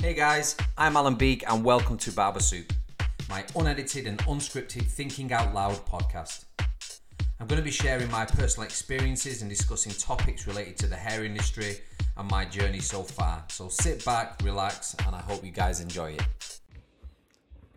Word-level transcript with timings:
Hey 0.00 0.14
guys, 0.14 0.56
I'm 0.76 0.96
Alan 0.96 1.16
Beek 1.16 1.42
and 1.50 1.64
welcome 1.64 1.96
to 1.98 2.12
Barber 2.12 2.38
Soup, 2.38 2.72
my 3.28 3.44
unedited 3.56 4.06
and 4.06 4.16
unscripted 4.20 4.84
thinking 4.84 5.32
out 5.32 5.52
loud 5.52 5.74
podcast. 5.86 6.44
I'm 7.40 7.48
going 7.48 7.58
to 7.58 7.64
be 7.64 7.72
sharing 7.72 8.08
my 8.08 8.24
personal 8.24 8.64
experiences 8.64 9.42
and 9.42 9.50
discussing 9.50 9.90
topics 9.90 10.46
related 10.46 10.76
to 10.78 10.86
the 10.86 10.94
hair 10.94 11.24
industry 11.24 11.78
and 12.16 12.30
my 12.30 12.44
journey 12.44 12.78
so 12.78 13.02
far. 13.02 13.42
So 13.48 13.68
sit 13.68 14.04
back, 14.04 14.40
relax, 14.44 14.94
and 15.04 15.16
I 15.16 15.20
hope 15.20 15.44
you 15.44 15.50
guys 15.50 15.80
enjoy 15.80 16.12
it. 16.12 16.60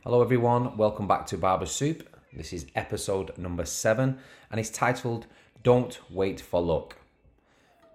Hello 0.03 0.21
everyone, 0.21 0.77
welcome 0.77 1.07
back 1.07 1.25
to 1.25 1.39
Barber 1.39 1.65
Soup. 1.65 2.07
This 2.31 2.53
is 2.53 2.67
episode 2.75 3.35
number 3.39 3.65
seven 3.65 4.19
and 4.51 4.59
it's 4.59 4.69
titled 4.69 5.25
Don't 5.63 5.99
Wait 6.11 6.39
for 6.39 6.61
Luck. 6.61 6.97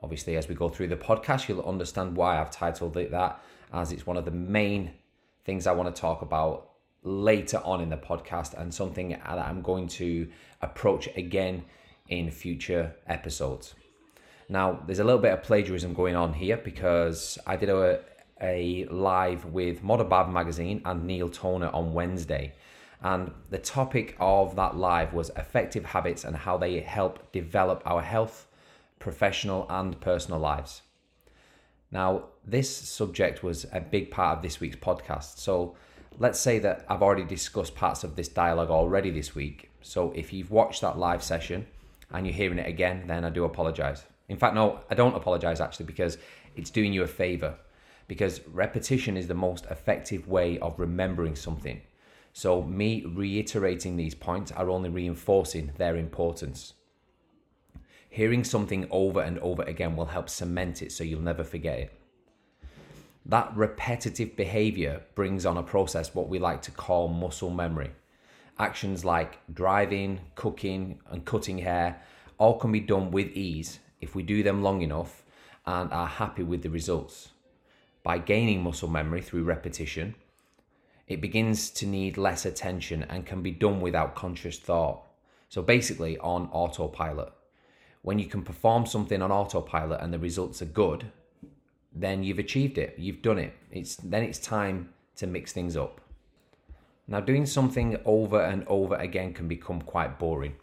Obviously, 0.03 0.37
as 0.37 0.49
we 0.49 0.57
go 0.57 0.69
through 0.69 0.89
the 0.89 0.97
podcast, 0.97 1.49
you'll 1.49 1.63
understand 1.63 2.17
why 2.17 2.41
I've 2.41 2.51
titled 2.51 2.97
it 2.97 3.13
that, 3.13 3.41
as 3.77 3.93
it's 3.93 4.07
one 4.07 4.17
of 4.17 4.25
the 4.25 4.31
main 4.31 4.93
things 5.45 5.67
I 5.67 5.73
want 5.73 5.95
to 5.95 6.01
talk 6.01 6.23
about 6.23 6.71
later 7.03 7.59
on 7.65 7.81
in 7.81 7.89
the 7.89 7.97
podcast 7.97 8.61
and 8.61 8.75
something 8.75 9.11
that 9.11 9.27
I'm 9.27 9.63
going 9.63 9.87
to 9.89 10.29
approach 10.61 11.09
again 11.17 11.65
in 12.09 12.31
future 12.31 12.95
episodes. 13.07 13.75
Now, 14.49 14.81
there's 14.87 14.99
a 14.99 15.05
little 15.05 15.21
bit 15.21 15.33
of 15.33 15.43
plagiarism 15.43 15.93
going 15.93 16.17
on 16.17 16.33
here 16.33 16.57
because 16.57 17.39
I 17.47 17.57
did 17.57 17.69
a, 17.69 18.01
a 18.41 18.85
live 18.87 19.45
with 19.47 19.83
Modern 19.83 20.09
Barber 20.09 20.31
Magazine 20.31 20.83
and 20.85 21.05
Neil 21.05 21.29
Toner 21.29 21.69
on 21.69 21.93
Wednesday. 21.93 22.55
And 23.03 23.33
the 23.51 23.59
topic 23.59 24.17
of 24.19 24.57
that 24.57 24.77
live 24.77 25.13
was 25.13 25.31
effective 25.37 25.85
habits 25.85 26.25
and 26.25 26.35
how 26.37 26.57
they 26.57 26.81
help 26.81 27.33
develop 27.33 27.83
our 27.85 28.03
health, 28.03 28.47
professional, 28.99 29.67
and 29.69 30.01
personal 30.01 30.41
lives. 30.41 30.83
Now, 31.97 32.25
this 32.47 32.69
subject 32.69 33.43
was 33.43 33.65
a 33.73 33.81
big 33.81 34.11
part 34.11 34.37
of 34.37 34.43
this 34.43 34.61
week's 34.61 34.77
podcast. 34.77 35.39
So, 35.39 35.77
let's 36.19 36.39
say 36.39 36.59
that 36.59 36.85
I've 36.91 37.03
already 37.03 37.25
discussed 37.25 37.75
parts 37.75 38.05
of 38.05 38.17
this 38.17 38.29
dialogue 38.29 38.69
already 38.69 39.11
this 39.11 39.35
week. 39.35 39.71
So, 39.81 40.13
if 40.15 40.31
you've 40.31 40.51
watched 40.51 40.83
that 40.83 40.99
live 40.99 41.23
session 41.23 41.67
and 42.11 42.27
you're 42.27 42.37
hearing 42.37 42.59
it 42.59 42.69
again, 42.69 43.05
then 43.07 43.25
I 43.25 43.31
do 43.31 43.45
apologize. 43.45 44.05
In 44.29 44.37
fact, 44.37 44.55
no, 44.55 44.81
I 44.91 44.95
don't 44.95 45.17
apologize 45.17 45.59
actually 45.59 45.87
because 45.87 46.19
it's 46.55 46.69
doing 46.69 46.93
you 46.93 47.03
a 47.03 47.07
favor. 47.07 47.55
Because 48.09 48.43
repetition 48.49 49.17
is 49.17 49.27
the 49.27 49.43
most 49.49 49.65
effective 49.71 50.29
way 50.29 50.59
of 50.59 50.79
remembering 50.79 51.35
something. 51.35 51.81
So, 52.35 52.63
me 52.63 53.07
reiterating 53.07 53.97
these 53.97 54.15
points 54.15 54.53
are 54.53 54.69
only 54.69 54.91
reinforcing 54.91 55.73
their 55.79 55.97
importance. 55.97 56.75
Hearing 58.17 58.45
something 58.45 58.89
over 58.91 59.21
and 59.21 59.39
over 59.41 59.63
again 59.65 59.95
will 59.95 60.07
help 60.07 60.31
cement 60.31 60.81
it 60.81 60.91
so 60.91 61.05
you'll 61.05 61.21
never 61.21 61.45
forget 61.45 61.79
it. 61.79 61.93
That 63.27 63.55
repetitive 63.55 64.37
behavior 64.37 65.03
brings 65.15 65.45
on 65.45 65.59
a 65.59 65.63
process 65.63 66.15
what 66.15 66.31
we 66.31 66.39
like 66.39 66.63
to 66.63 66.71
call 66.71 67.09
muscle 67.09 67.51
memory. 67.51 67.91
Actions 68.59 69.05
like 69.05 69.39
driving, 69.53 70.21
cooking, 70.35 70.99
and 71.11 71.27
cutting 71.27 71.59
hair 71.59 72.01
all 72.39 72.59
can 72.59 72.73
be 72.73 72.81
done 72.81 73.11
with 73.11 73.37
ease 73.37 73.81
if 74.01 74.15
we 74.15 74.23
do 74.23 74.43
them 74.43 74.63
long 74.63 74.81
enough 74.81 75.23
and 75.67 75.93
are 75.93 76.07
happy 76.07 76.43
with 76.43 76.63
the 76.63 76.71
results. 76.71 77.33
By 78.03 78.17
gaining 78.17 78.63
muscle 78.63 78.89
memory 78.89 79.21
through 79.21 79.45
repetition, 79.45 80.15
it 81.07 81.21
begins 81.21 81.69
to 81.73 81.87
need 81.87 82.17
less 82.17 82.47
attention 82.47 83.03
and 83.11 83.27
can 83.27 83.43
be 83.43 83.51
done 83.51 83.83
without 83.83 84.15
conscious 84.15 84.59
thought. 84.59 85.03
So 85.51 85.61
basically, 85.61 86.17
on 86.17 86.49
autopilot. 86.51 87.35
When 88.07 88.21
you 88.21 88.27
can 88.27 88.43
perform 88.43 88.87
something 88.87 89.21
on 89.21 89.33
autopilot 89.33 90.01
and 90.01 90.15
the 90.15 90.19
results 90.21 90.63
are 90.63 90.67
good, 90.67 91.11
then 91.93 92.23
you've 92.23 92.39
achieved 92.39 92.79
it. 92.79 92.95
You've 92.97 93.21
done 93.21 93.37
it. 93.37 93.53
It's 93.73 93.97
then 93.97 94.23
it's 94.23 94.39
time 94.39 94.91
to 95.17 95.27
mix 95.27 95.53
things 95.53 95.77
up. 95.77 96.01
Now, 97.09 97.19
doing 97.19 97.47
something 97.47 97.99
over 98.05 98.41
and 98.41 98.65
over 98.69 98.95
again 98.95 99.33
can 99.33 99.49
become 99.49 99.81
quite 99.83 100.21
boring 100.21 100.55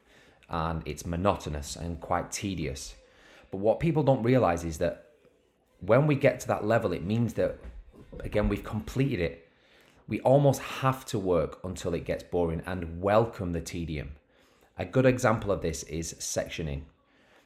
and 0.47 0.83
it's 0.85 1.05
monotonous 1.05 1.75
and 1.75 1.99
quite 1.99 2.31
tedious. 2.31 2.95
But 3.51 3.57
what 3.57 3.81
people 3.81 4.03
don't 4.03 4.23
realize 4.23 4.63
is 4.63 4.77
that 4.77 5.07
when 5.81 6.07
we 6.07 6.15
get 6.15 6.39
to 6.39 6.47
that 6.47 6.63
level, 6.63 6.93
it 6.93 7.03
means 7.03 7.33
that, 7.33 7.59
again, 8.21 8.47
we've 8.47 8.63
completed 8.63 9.19
it. 9.19 9.49
We 10.07 10.21
almost 10.21 10.61
have 10.61 11.03
to 11.07 11.19
work 11.19 11.59
until 11.65 11.93
it 11.93 12.05
gets 12.05 12.23
boring 12.23 12.63
and 12.65 13.01
welcome 13.01 13.51
the 13.51 13.59
tedium. 13.59 14.11
A 14.77 14.85
good 14.85 15.05
example 15.05 15.51
of 15.51 15.61
this 15.61 15.83
is 15.83 16.13
sectioning. 16.13 16.83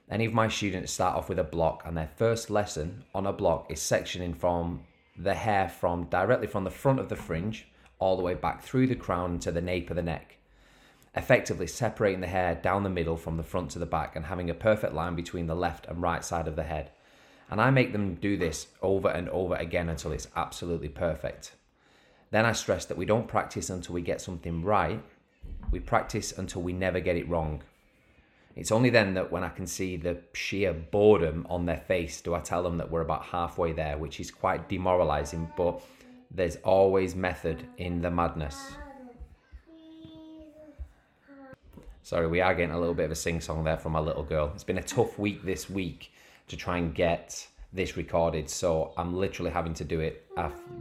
Any 0.10 0.24
of 0.24 0.34
my 0.34 0.48
students 0.48 0.94
start 0.94 1.18
off 1.18 1.28
with 1.28 1.38
a 1.38 1.44
block, 1.44 1.84
and 1.86 1.98
their 1.98 2.10
first 2.16 2.50
lesson 2.50 3.04
on 3.14 3.28
a 3.28 3.34
block 3.34 3.70
is 3.70 3.80
sectioning 3.80 4.34
from 4.34 4.82
the 5.18 5.34
hair 5.34 5.68
from 5.68 6.06
directly 6.06 6.48
from 6.48 6.64
the 6.64 6.72
front 6.72 7.00
of 7.00 7.10
the 7.10 7.16
fringe 7.16 7.68
all 8.00 8.16
the 8.16 8.24
way 8.24 8.34
back 8.34 8.62
through 8.62 8.88
the 8.88 8.96
crown 8.96 9.38
to 9.40 9.52
the 9.52 9.62
nape 9.62 9.90
of 9.90 9.98
the 9.98 10.02
neck, 10.02 10.38
effectively 11.14 11.68
separating 11.68 12.22
the 12.22 12.28
hair 12.28 12.56
down 12.56 12.84
the 12.84 12.90
middle 12.90 13.18
from 13.18 13.36
the 13.36 13.44
front 13.44 13.72
to 13.72 13.80
the 13.80 13.86
back 13.86 14.16
and 14.16 14.28
having 14.28 14.50
a 14.50 14.54
perfect 14.54 14.94
line 14.94 15.16
between 15.16 15.48
the 15.48 15.56
left 15.56 15.86
and 15.88 16.02
right 16.02 16.24
side 16.24 16.48
of 16.48 16.56
the 16.56 16.64
head. 16.64 16.92
And 17.50 17.60
I 17.60 17.70
make 17.70 17.92
them 17.92 18.16
do 18.16 18.38
this 18.38 18.68
over 18.82 19.10
and 19.10 19.28
over 19.30 19.56
again 19.56 19.90
until 19.90 20.14
it's 20.14 20.28
absolutely 20.38 20.90
perfect. 20.90 21.54
Then 22.32 22.46
I 22.46 22.54
stress 22.54 22.86
that 22.86 22.98
we 22.98 23.06
don't 23.06 23.28
practice 23.28 23.70
until 23.70 23.96
we 23.96 24.02
get 24.02 24.22
something 24.22 24.64
right, 24.64 25.04
we 25.70 25.82
practice 25.82 26.38
until 26.38 26.62
we 26.62 26.72
never 26.72 27.02
get 27.02 27.18
it 27.18 27.28
wrong. 27.28 27.62
It's 28.58 28.72
only 28.72 28.90
then 28.90 29.14
that 29.14 29.32
when 29.32 29.44
I 29.44 29.50
can 29.50 29.68
see 29.68 29.98
the 29.98 30.18
sheer 30.34 30.74
boredom 30.74 31.46
on 31.48 31.68
their 31.68 31.78
face 31.78 32.22
do 32.22 32.34
I 32.34 32.40
tell 32.40 32.64
them 32.64 32.78
that 32.78 32.90
we're 32.90 33.02
about 33.02 33.24
halfway 33.24 33.72
there, 33.72 34.00
which 34.00 34.20
is 34.20 34.32
quite 34.32 34.68
demoralizing, 34.68 35.48
but 35.56 35.80
there's 36.32 36.56
always 36.58 37.16
method 37.16 37.68
in 37.78 38.02
the 38.02 38.10
madness. 38.10 38.72
Sorry, 42.02 42.26
we 42.26 42.42
are 42.42 42.56
getting 42.56 42.74
a 42.74 42.80
little 42.80 42.96
bit 42.96 43.06
of 43.06 43.12
a 43.12 43.16
sing 43.16 43.42
song 43.42 43.64
there 43.64 43.78
from 43.78 43.92
my 43.92 44.00
little 44.00 44.24
girl. 44.24 44.52
It's 44.56 44.64
been 44.64 44.80
a 44.80 44.84
tough 44.84 45.20
week 45.20 45.46
this 45.46 45.70
week 45.70 46.12
to 46.48 46.58
try 46.58 46.80
and 46.80 46.96
get 46.96 47.48
this 47.74 47.96
recorded, 47.96 48.50
so 48.50 48.92
I'm 48.98 49.16
literally 49.16 49.52
having 49.52 49.76
to 49.76 49.84
do 49.84 50.00
it 50.00 50.26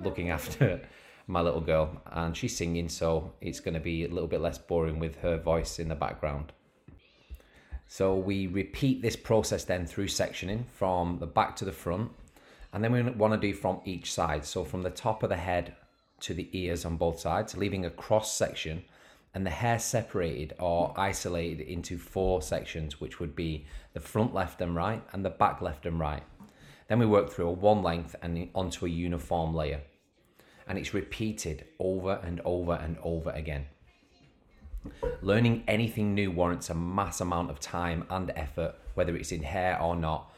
looking 0.03 0.31
after 0.36 0.81
my 1.26 1.42
little 1.42 1.60
girl, 1.60 2.00
and 2.06 2.34
she's 2.34 2.56
singing, 2.56 2.88
so 2.88 3.34
it's 3.42 3.60
going 3.60 3.75
to 3.75 3.81
be 3.81 4.04
a 4.06 4.09
little 4.09 4.28
bit 4.28 4.41
less 4.41 4.56
boring 4.56 4.98
with 4.98 5.16
her 5.16 5.36
voice 5.36 5.78
in 5.78 5.88
the 5.88 5.94
background. 5.94 6.53
So 7.88 8.14
we 8.16 8.47
repeat 8.47 9.02
this 9.02 9.16
process 9.16 9.64
then 9.64 9.86
through 9.86 10.08
sectioning 10.08 10.64
from 10.66 11.19
the 11.19 11.26
back 11.26 11.56
to 11.56 11.64
the 11.64 11.72
front, 11.72 12.10
and 12.72 12.82
then 12.82 12.92
we 12.92 13.02
want 13.02 13.32
to 13.32 13.41
do 13.41 13.54
from 13.54 13.80
each 13.84 14.12
side. 14.12 14.44
So 14.44 14.64
from 14.64 14.82
the 14.82 14.91
top 14.91 15.22
of 15.22 15.30
the 15.30 15.36
head 15.36 15.74
to 16.20 16.34
the 16.34 16.48
ears 16.52 16.84
on 16.84 16.97
both 16.97 17.20
sides, 17.20 17.56
leaving 17.56 17.84
a 17.84 17.91
cross 17.91 18.32
section 18.32 18.84
and 19.34 19.44
the 19.44 19.50
hair 19.50 19.78
separated 19.78 20.54
or 20.58 20.94
isolated 20.97 21.60
into 21.60 21.98
four 21.98 22.42
sections, 22.42 23.00
which 23.00 23.20
would 23.20 23.36
be 23.36 23.66
the 23.92 24.00
front 24.00 24.34
left 24.34 24.60
and 24.60 24.74
right 24.74 25.03
and 25.12 25.24
the 25.24 25.30
back 25.30 25.60
left 25.60 25.86
and 25.86 26.00
right. 26.00 26.22
Then 26.88 26.98
we 26.98 27.06
work 27.06 27.30
through 27.30 27.48
a 27.48 27.53
one 27.53 27.82
length 27.82 28.16
and 28.22 28.48
onto 28.54 28.86
a 28.86 28.88
uniform 28.88 29.54
layer. 29.54 29.82
And 30.66 30.78
it's 30.78 30.94
repeated 30.94 31.66
over 31.78 32.20
and 32.24 32.41
over 32.44 32.72
and 32.72 32.97
over 33.03 33.30
again. 33.30 33.66
Learning 35.22 35.62
anything 35.69 36.14
new 36.14 36.30
warrants 36.30 36.70
a 36.70 36.74
mass 36.74 37.20
amount 37.20 37.50
of 37.50 37.60
time 37.60 38.04
and 38.10 38.32
effort, 38.36 38.74
whether 38.94 39.16
it's 39.16 39.32
in 39.32 39.42
hair 39.42 39.80
or 39.80 39.97
not. 39.97 40.32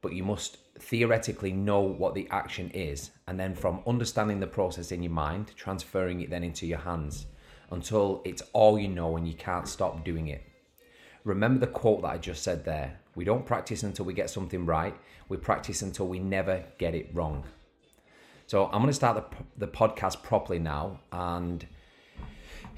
But 0.00 0.12
you 0.12 0.22
must 0.22 0.58
theoretically 0.78 1.52
know 1.52 1.80
what 1.80 2.14
the 2.14 2.28
action 2.30 2.70
is, 2.70 3.10
and 3.26 3.38
then 3.38 3.54
from 3.54 3.82
understanding 3.86 4.40
the 4.40 4.46
process 4.46 4.92
in 4.92 5.02
your 5.02 5.12
mind, 5.12 5.52
transferring 5.56 6.20
it 6.20 6.30
then 6.30 6.44
into 6.44 6.66
your 6.66 6.78
hands 6.78 7.26
until 7.70 8.22
it's 8.24 8.42
all 8.52 8.78
you 8.78 8.88
know 8.88 9.16
and 9.16 9.28
you 9.28 9.34
can't 9.34 9.68
stop 9.68 10.04
doing 10.04 10.28
it. 10.28 10.42
Remember 11.24 11.60
the 11.60 11.72
quote 11.72 12.02
that 12.02 12.08
I 12.08 12.18
just 12.18 12.42
said 12.42 12.64
there 12.64 12.98
we 13.18 13.24
don't 13.24 13.44
practice 13.44 13.82
until 13.82 14.04
we 14.04 14.14
get 14.14 14.30
something 14.30 14.64
right, 14.64 14.94
we 15.28 15.36
practice 15.36 15.82
until 15.82 16.06
we 16.06 16.20
never 16.20 16.62
get 16.78 16.94
it 16.94 17.10
wrong. 17.12 17.44
So 18.46 18.66
I'm 18.66 18.80
going 18.80 18.86
to 18.86 18.92
start 18.92 19.16
the, 19.16 19.66
the 19.66 19.70
podcast 19.70 20.22
properly 20.22 20.60
now. 20.60 21.00
And 21.10 21.66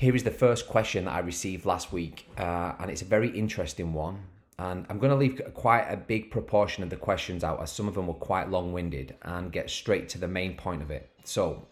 here 0.00 0.16
is 0.16 0.24
the 0.24 0.30
first 0.30 0.66
question 0.66 1.04
that 1.04 1.10
I 1.10 1.18
received 1.18 1.66
last 1.66 1.92
week. 1.92 2.26
Uh, 2.38 2.72
and 2.78 2.90
it's 2.90 3.02
a 3.02 3.04
very 3.04 3.28
interesting 3.28 3.92
one. 3.92 4.22
And 4.58 4.86
I'm 4.88 4.98
going 4.98 5.10
to 5.10 5.16
leave 5.16 5.42
quite 5.52 5.86
a 5.90 5.96
big 5.98 6.30
proportion 6.30 6.82
of 6.82 6.88
the 6.88 6.96
questions 6.96 7.44
out 7.44 7.60
as 7.60 7.70
some 7.70 7.86
of 7.86 7.96
them 7.96 8.06
were 8.06 8.14
quite 8.14 8.48
long-winded 8.48 9.16
and 9.20 9.52
get 9.52 9.68
straight 9.68 10.08
to 10.08 10.18
the 10.18 10.26
main 10.26 10.56
point 10.56 10.80
of 10.80 10.90
it. 10.90 11.10
So 11.24 11.66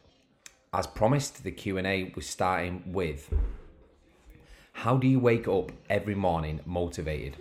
as 0.75 0.87
promised, 0.87 1.43
the 1.43 1.51
Q&A 1.51 2.13
was 2.15 2.27
starting 2.27 2.83
with 2.93 3.33
how 4.73 4.99
do 4.99 5.07
you 5.07 5.19
wake 5.19 5.49
up 5.49 5.73
every 5.89 6.15
morning 6.15 6.61
motivated? 6.67 7.39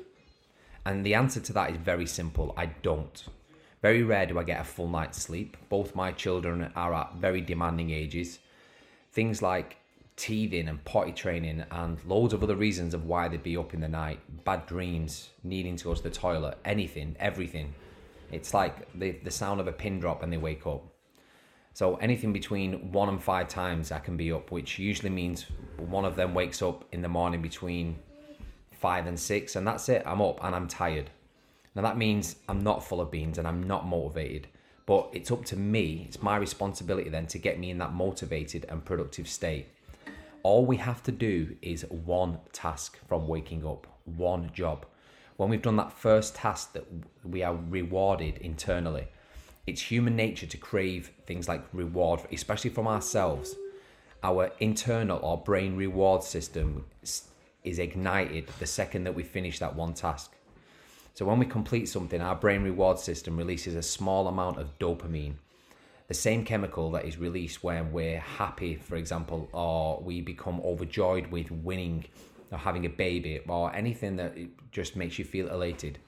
And 0.86 1.06
the 1.06 1.16
answer 1.16 1.42
to 1.42 1.52
that 1.52 1.72
is 1.72 1.78
very 1.78 2.06
simple. 2.06 2.54
I 2.56 2.68
don't. 2.68 3.26
Very 3.82 4.04
rare 4.04 4.26
do 4.26 4.40
I 4.40 4.44
get 4.44 4.62
a 4.62 4.64
full 4.64 4.88
night's 4.88 5.22
sleep. 5.22 5.58
Both 5.68 5.96
my 5.96 6.14
children 6.14 6.72
are 6.78 6.94
at 6.94 7.16
very 7.16 7.42
demanding 7.42 7.92
ages. 7.92 8.40
Things 9.12 9.42
like 9.42 9.76
teething 10.18 10.68
and 10.68 10.84
potty 10.84 11.14
training 11.14 11.64
and 11.72 11.98
loads 12.06 12.34
of 12.34 12.44
other 12.44 12.56
reasons 12.56 12.94
of 12.94 13.06
why 13.06 13.28
they'd 13.28 13.44
be 13.44 13.56
up 13.56 13.74
in 13.74 13.80
the 13.80 13.88
night. 13.88 14.20
Bad 14.44 14.66
dreams, 14.66 15.30
needing 15.44 15.78
to 15.78 15.84
go 15.86 15.94
to 15.94 16.04
the 16.04 16.10
toilet, 16.10 16.58
anything, 16.66 17.16
everything. 17.20 17.74
It's 18.32 18.54
like 18.54 18.92
the, 18.98 19.12
the 19.24 19.32
sound 19.32 19.62
of 19.62 19.68
a 19.68 19.72
pin 19.72 20.00
drop 20.00 20.24
and 20.24 20.34
they 20.34 20.38
wake 20.38 20.68
up. 20.68 20.84
So 21.74 21.96
anything 21.98 22.34
between 22.34 22.92
one 22.92 23.08
and 23.08 23.24
five 23.24 23.48
times 23.48 23.92
I 23.92 24.00
can 24.00 24.18
be 24.18 24.32
up, 24.32 24.52
which 24.52 24.80
usually 24.80 25.12
means 25.12 25.46
one 25.78 26.06
of 26.06 26.16
them 26.16 26.34
wakes 26.34 26.64
up 26.64 26.84
in 26.92 27.04
the 27.04 27.08
morning 27.08 27.42
between 27.42 28.00
five 28.72 29.06
and 29.06 29.20
six, 29.20 29.56
and 29.56 29.66
that's 29.66 29.88
it. 29.88 30.02
I'm 30.06 30.22
up 30.22 30.44
and 30.44 30.56
I'm 30.56 30.68
tired. 30.68 31.12
Now 31.76 31.84
that 31.84 31.98
means 31.98 32.38
I'm 32.50 32.62
not 32.64 32.84
full 32.84 33.00
of 33.00 33.12
beans 33.12 33.38
and 33.38 33.48
I'm 33.48 33.62
not 33.62 33.86
motivated. 33.86 34.48
But 34.88 35.10
it's 35.14 35.30
up 35.30 35.46
to 35.46 35.56
me, 35.56 36.06
it's 36.08 36.24
my 36.24 36.38
responsibility 36.38 37.10
then 37.10 37.28
to 37.28 37.38
get 37.38 37.60
me 37.60 37.70
in 37.70 37.78
that 37.78 37.94
motivated 37.94 38.66
and 38.70 38.84
productive 38.84 39.28
state. 39.28 39.68
All 40.44 40.66
we 40.66 40.78
have 40.78 41.04
to 41.04 41.12
do 41.12 41.56
is 41.62 41.84
one 41.90 42.40
task 42.54 43.00
from 43.08 43.28
waking 43.28 43.66
up, 43.66 43.88
one 44.06 44.52
job. 44.54 44.86
When 45.36 45.50
we've 45.50 45.62
done 45.62 45.76
that 45.78 45.92
first 45.92 46.36
task 46.36 46.74
that 46.74 46.86
we 47.24 47.44
are 47.44 47.56
rewarded 47.56 48.38
internally, 48.38 49.08
it's 49.66 49.82
human 49.82 50.16
nature 50.16 50.46
to 50.48 50.58
crave 50.58 51.12
things 51.26 51.48
like 51.48 51.66
reward, 51.74 52.22
especially 52.32 52.70
from 52.70 52.88
ourselves. 52.88 53.56
Our 54.24 54.52
internal 54.60 55.20
or 55.22 55.38
brain 55.38 55.76
reward 55.76 56.24
system 56.24 56.86
is 57.04 57.80
ignited 57.80 58.48
the 58.60 58.66
second 58.66 59.04
that 59.04 59.14
we 59.14 59.24
finish 59.24 59.60
that 59.60 59.76
one 59.76 59.94
task. 59.94 60.34
So 61.14 61.26
when 61.26 61.40
we 61.40 61.46
complete 61.46 61.90
something, 61.90 62.22
our 62.22 62.36
brain 62.36 62.64
reward 62.64 63.00
system 63.00 63.38
releases 63.38 63.76
a 63.76 63.82
small 63.82 64.28
amount 64.28 64.60
of 64.60 64.80
dopamine, 64.80 65.36
the 66.08 66.14
same 66.14 66.46
chemical 66.46 66.92
that 66.92 67.06
is 67.06 67.18
released 67.18 67.64
when 67.64 67.92
we're 67.92 68.20
happy, 68.20 68.76
for 68.76 68.96
example, 68.96 69.50
or 69.52 70.02
we 70.02 70.22
become 70.22 70.62
overjoyed 70.62 71.28
with 71.28 71.52
winning 71.52 72.06
or 72.52 72.58
having 72.58 72.86
a 72.86 72.90
baby 72.90 73.42
or 73.48 73.76
anything 73.76 74.16
that 74.16 74.38
just 74.72 74.96
makes 74.96 75.20
you 75.20 75.26
feel 75.26 75.50
elated. 75.50 76.00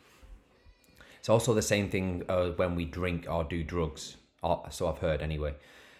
It's 1.20 1.28
also 1.28 1.54
the 1.54 1.62
same 1.62 1.90
thing 1.90 2.24
uh, 2.30 2.52
when 2.52 2.76
we 2.76 2.86
drink 2.86 3.28
or 3.30 3.44
do 3.44 3.62
drugs, 3.62 4.16
or, 4.42 4.64
so 4.70 4.88
I've 4.88 5.00
heard 5.00 5.22
anyway. 5.22 5.54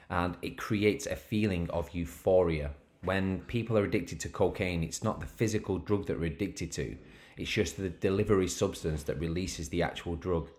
And 0.10 0.38
it 0.42 0.58
creates 0.58 1.06
a 1.06 1.16
feeling 1.18 1.70
of 1.72 1.94
euphoria. 1.94 2.72
When 3.04 3.42
people 3.42 3.78
are 3.78 3.84
addicted 3.84 4.22
to 4.22 4.30
cocaine, 4.30 4.82
it's 4.82 5.04
not 5.04 5.20
the 5.20 5.26
physical 5.26 5.78
drug 5.78 6.08
that 6.08 6.20
we're 6.20 6.28
addicted 6.28 6.72
to, 6.74 6.98
it's 7.36 7.50
just 7.50 7.78
the 7.78 7.90
delivery 7.90 8.48
substance 8.48 9.04
that 9.04 9.20
releases 9.20 9.70
the 9.70 9.84
actual 9.84 10.16
drug 10.16 10.50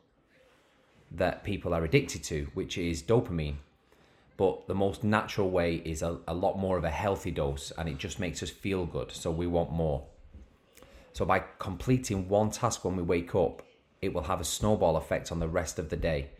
that 1.11 1.45
people 1.45 1.75
are 1.75 1.85
addicted 1.85 2.23
to, 2.25 2.49
which 2.55 2.79
is 2.79 3.03
dopamine. 3.03 3.57
But 4.37 4.67
the 4.67 4.75
most 4.75 5.05
natural 5.05 5.51
way 5.51 5.77
is 5.85 6.03
a, 6.03 6.19
a 6.27 6.35
lot 6.35 6.59
more 6.59 6.79
of 6.79 6.85
a 6.85 6.91
healthy 6.91 7.31
dose 7.31 7.73
and 7.77 7.89
it 7.89 7.99
just 7.99 8.19
makes 8.19 8.43
us 8.43 8.51
feel 8.51 8.87
good. 8.87 9.13
So 9.13 9.31
we 9.31 9.47
want 9.47 9.71
more. 9.71 10.07
So 11.13 11.25
by 11.25 11.43
completing 11.59 12.29
one 12.29 12.51
task 12.51 12.85
when 12.85 12.97
we 12.97 13.03
wake 13.03 13.35
up, 13.35 13.63
it 14.01 14.15
will 14.15 14.23
have 14.23 14.41
a 14.41 14.45
snowball 14.45 14.97
effect 14.97 15.31
on 15.31 15.41
the 15.41 15.49
rest 15.49 15.79
of 15.79 15.91
the 15.91 15.97
day 15.97 16.31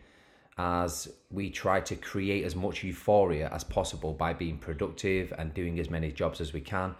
as 0.57 1.07
we 1.29 1.49
try 1.49 1.79
to 1.81 1.95
create 1.95 2.43
as 2.43 2.55
much 2.55 2.83
euphoria 2.83 3.49
as 3.53 3.63
possible 3.63 4.13
by 4.13 4.33
being 4.33 4.57
productive 4.57 5.33
and 5.37 5.53
doing 5.53 5.79
as 5.79 5.89
many 5.89 6.11
jobs 6.11 6.41
as 6.41 6.53
we 6.53 6.61
can. 6.61 6.95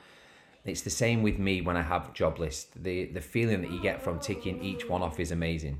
It's 0.65 0.81
the 0.81 0.89
same 0.89 1.23
with 1.23 1.39
me 1.39 1.62
when 1.62 1.75
I 1.75 1.81
have 1.81 2.13
job 2.13 2.39
lists. 2.39 2.69
The 2.75 3.06
the 3.06 3.21
feeling 3.21 3.62
that 3.62 3.71
you 3.71 3.81
get 3.81 4.01
from 4.01 4.19
ticking 4.19 4.63
each 4.63 4.88
one 4.88 5.01
off 5.01 5.19
is 5.19 5.31
amazing. 5.31 5.79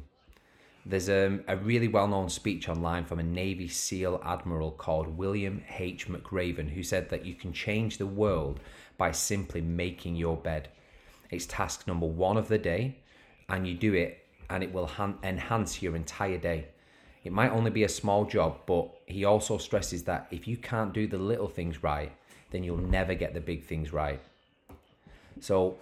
There's 0.86 1.10
a, 1.10 1.40
a 1.48 1.58
really 1.58 1.88
well 1.88 2.08
known 2.08 2.30
speech 2.30 2.68
online 2.68 3.06
from 3.06 3.20
a 3.20 3.24
Navy 3.24 3.68
SEAL 3.68 4.22
admiral 4.26 4.72
called 4.72 5.16
William 5.16 5.64
H. 5.78 6.08
McRaven 6.08 6.70
who 6.70 6.82
said 6.82 7.10
that 7.10 7.26
you 7.26 7.36
can 7.36 7.54
change 7.54 7.98
the 7.98 8.08
world 8.08 8.60
by 8.98 9.12
simply 9.12 9.62
making 9.62 10.16
your 10.16 10.38
bed. 10.38 10.70
It's 11.30 11.46
task 11.46 11.88
number 11.88 12.08
one 12.08 12.36
of 12.36 12.48
the 12.48 12.58
day, 12.58 12.98
and 13.48 13.68
you 13.68 13.76
do 13.76 13.94
it 13.94 14.26
and 14.50 14.64
it 14.64 14.74
will 14.74 14.88
han- 14.88 15.18
enhance 15.24 15.82
your 15.82 15.96
entire 15.96 16.38
day. 16.38 16.68
It 17.24 17.32
might 17.32 17.52
only 17.52 17.72
be 17.72 17.84
a 17.84 17.90
small 17.90 18.26
job, 18.26 18.62
but 18.66 18.90
he 19.06 19.24
also 19.24 19.58
stresses 19.58 20.04
that 20.06 20.28
if 20.32 20.48
you 20.48 20.58
can't 20.58 20.94
do 20.94 21.08
the 21.08 21.18
little 21.18 21.48
things 21.48 21.84
right, 21.84 22.12
then 22.50 22.64
you'll 22.64 22.78
never 22.78 23.14
get 23.14 23.34
the 23.34 23.40
big 23.40 23.64
things 23.64 23.94
right. 23.94 24.20
So 25.40 25.78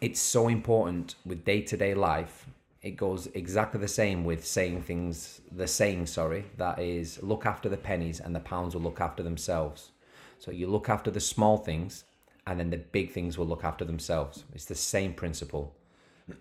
it's 0.00 0.20
so 0.20 0.48
important 0.48 1.16
with 1.24 1.44
day 1.44 1.62
to 1.62 1.76
day 1.76 1.94
life. 1.94 2.46
It 2.80 2.92
goes 2.92 3.26
exactly 3.34 3.80
the 3.80 3.88
same 3.88 4.24
with 4.24 4.46
saying 4.46 4.82
things, 4.82 5.40
the 5.50 5.66
saying, 5.66 6.06
sorry, 6.06 6.44
that 6.58 6.78
is, 6.78 7.20
look 7.22 7.44
after 7.44 7.68
the 7.68 7.76
pennies 7.76 8.20
and 8.20 8.34
the 8.34 8.40
pounds 8.40 8.74
will 8.74 8.82
look 8.82 9.00
after 9.00 9.22
themselves. 9.22 9.90
So 10.38 10.52
you 10.52 10.68
look 10.68 10.88
after 10.88 11.10
the 11.10 11.20
small 11.20 11.56
things 11.56 12.04
and 12.46 12.60
then 12.60 12.70
the 12.70 12.76
big 12.76 13.10
things 13.10 13.36
will 13.36 13.46
look 13.46 13.64
after 13.64 13.84
themselves. 13.84 14.44
It's 14.54 14.64
the 14.64 14.76
same 14.76 15.12
principle. 15.12 15.74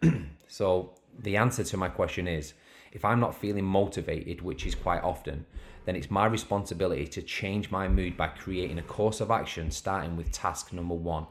so 0.47 0.93
the 1.19 1.37
answer 1.37 1.63
to 1.63 1.77
my 1.77 1.89
question 1.89 2.27
is 2.27 2.53
if 2.91 3.03
I'm 3.03 3.19
not 3.19 3.35
feeling 3.35 3.65
motivated, 3.65 4.41
which 4.41 4.65
is 4.65 4.75
quite 4.75 5.03
often, 5.03 5.45
then 5.85 5.95
it's 5.95 6.11
my 6.11 6.25
responsibility 6.25 7.07
to 7.07 7.21
change 7.21 7.71
my 7.71 7.87
mood 7.87 8.15
by 8.15 8.27
creating 8.27 8.77
a 8.77 8.83
course 8.83 9.21
of 9.21 9.31
action 9.31 9.71
starting 9.71 10.15
with 10.15 10.31
task 10.31 10.71
number 10.71 10.95
one. 10.95 11.25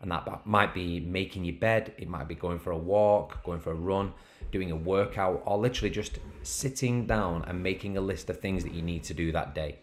And 0.00 0.10
that 0.10 0.46
might 0.46 0.74
be 0.74 1.00
making 1.00 1.44
your 1.44 1.56
bed, 1.56 1.94
it 1.96 2.08
might 2.08 2.28
be 2.28 2.34
going 2.34 2.58
for 2.58 2.72
a 2.72 2.78
walk, 2.78 3.42
going 3.44 3.60
for 3.60 3.70
a 3.70 3.76
run, 3.76 4.12
doing 4.52 4.70
a 4.70 4.76
workout, 4.76 5.42
or 5.44 5.58
literally 5.58 5.90
just 5.90 6.18
sitting 6.42 7.06
down 7.06 7.44
and 7.48 7.62
making 7.62 7.96
a 7.96 8.00
list 8.00 8.30
of 8.30 8.38
things 8.38 8.62
that 8.62 8.74
you 8.74 8.82
need 8.82 9.02
to 9.04 9.14
do 9.14 9.32
that 9.32 9.54
day. 9.54 9.78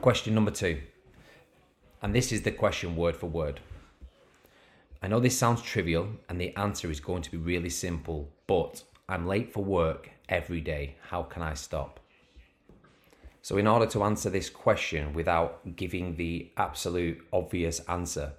Question 0.00 0.34
number 0.34 0.50
two. 0.50 0.80
And 2.02 2.14
this 2.14 2.30
is 2.30 2.42
the 2.42 2.50
question 2.50 2.94
word 2.94 3.16
for 3.16 3.26
word. 3.26 3.60
I 5.02 5.08
know 5.08 5.20
this 5.20 5.38
sounds 5.38 5.62
trivial 5.62 6.08
and 6.28 6.40
the 6.40 6.54
answer 6.56 6.90
is 6.90 7.00
going 7.00 7.22
to 7.22 7.30
be 7.30 7.36
really 7.36 7.70
simple, 7.70 8.28
but 8.46 8.82
I'm 9.08 9.26
late 9.26 9.52
for 9.52 9.64
work 9.64 10.10
every 10.28 10.60
day. 10.60 10.96
How 11.08 11.22
can 11.22 11.42
I 11.42 11.54
stop? 11.54 12.00
So, 13.42 13.56
in 13.56 13.66
order 13.66 13.86
to 13.86 14.02
answer 14.02 14.28
this 14.28 14.50
question 14.50 15.14
without 15.14 15.76
giving 15.76 16.16
the 16.16 16.50
absolute 16.56 17.24
obvious 17.32 17.80
answer, 17.88 18.32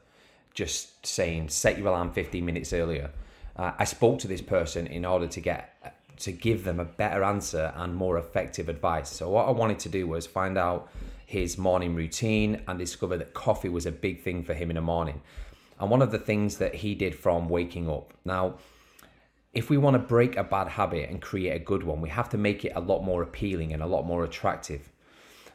just 0.53 1.05
saying 1.05 1.49
set 1.49 1.77
your 1.77 1.87
alarm 1.87 2.11
15 2.11 2.45
minutes 2.45 2.73
earlier, 2.73 3.09
uh, 3.59 3.73
I 3.77 3.83
spoke 3.83 4.19
to 4.19 4.27
this 4.27 4.41
person 4.41 4.87
in 4.87 5.03
order 5.03 5.27
to 5.27 5.41
get 5.41 5.93
to 6.19 6.31
give 6.31 6.63
them 6.63 6.79
a 6.79 6.85
better 6.85 7.23
answer 7.23 7.73
and 7.75 7.95
more 7.95 8.17
effective 8.17 8.69
advice. 8.69 9.09
So, 9.09 9.29
what 9.29 9.47
I 9.47 9.51
wanted 9.51 9.79
to 9.79 9.89
do 9.89 10.07
was 10.07 10.25
find 10.25 10.57
out 10.57 10.89
his 11.25 11.57
morning 11.57 11.93
routine 11.93 12.61
and 12.67 12.79
discover 12.79 13.17
that 13.17 13.33
coffee 13.33 13.69
was 13.69 13.85
a 13.85 13.91
big 13.91 14.21
thing 14.21 14.43
for 14.43 14.53
him 14.53 14.69
in 14.71 14.75
the 14.75 14.81
morning 14.81 15.21
and 15.79 15.89
one 15.89 16.01
of 16.01 16.11
the 16.11 16.17
things 16.17 16.57
that 16.57 16.75
he 16.75 16.95
did 16.95 17.13
from 17.15 17.49
waking 17.49 17.89
up. 17.89 18.13
Now, 18.25 18.55
if 19.53 19.69
we 19.69 19.77
want 19.77 19.95
to 19.95 19.99
break 19.99 20.37
a 20.37 20.43
bad 20.43 20.69
habit 20.69 21.09
and 21.09 21.21
create 21.21 21.55
a 21.55 21.59
good 21.59 21.83
one, 21.83 22.01
we 22.01 22.09
have 22.09 22.29
to 22.29 22.37
make 22.37 22.63
it 22.63 22.73
a 22.75 22.79
lot 22.79 23.03
more 23.03 23.21
appealing 23.21 23.73
and 23.73 23.83
a 23.83 23.87
lot 23.87 24.05
more 24.05 24.23
attractive. 24.23 24.89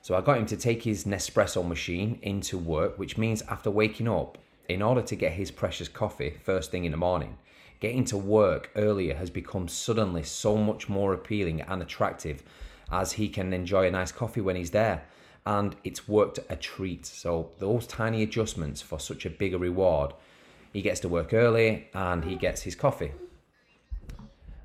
So 0.02 0.14
I 0.14 0.20
got 0.20 0.38
him 0.38 0.46
to 0.46 0.56
take 0.56 0.82
his 0.82 1.04
Nespresso 1.04 1.66
machine 1.66 2.18
into 2.22 2.58
work, 2.58 2.98
which 2.98 3.16
means 3.16 3.42
after 3.42 3.70
waking 3.70 4.08
up, 4.08 4.38
in 4.68 4.82
order 4.82 5.02
to 5.02 5.16
get 5.16 5.32
his 5.32 5.50
precious 5.50 5.88
coffee 5.88 6.38
first 6.42 6.70
thing 6.70 6.84
in 6.84 6.90
the 6.90 6.96
morning, 6.96 7.38
getting 7.80 8.04
to 8.06 8.16
work 8.16 8.70
earlier 8.76 9.14
has 9.14 9.30
become 9.30 9.68
suddenly 9.68 10.22
so 10.22 10.56
much 10.56 10.88
more 10.88 11.12
appealing 11.12 11.60
and 11.62 11.82
attractive 11.82 12.42
as 12.90 13.12
he 13.12 13.28
can 13.28 13.52
enjoy 13.52 13.86
a 13.86 13.90
nice 13.90 14.12
coffee 14.12 14.40
when 14.40 14.56
he's 14.56 14.70
there 14.70 15.04
and 15.46 15.76
it's 15.84 16.08
worked 16.08 16.38
a 16.48 16.56
treat. 16.56 17.04
So 17.06 17.50
those 17.58 17.86
tiny 17.86 18.22
adjustments 18.22 18.80
for 18.80 18.98
such 18.98 19.26
a 19.26 19.30
bigger 19.30 19.58
reward. 19.58 20.14
He 20.72 20.82
gets 20.82 21.00
to 21.00 21.08
work 21.08 21.32
early 21.32 21.88
and 21.94 22.24
he 22.24 22.36
gets 22.36 22.62
his 22.62 22.74
coffee. 22.74 23.12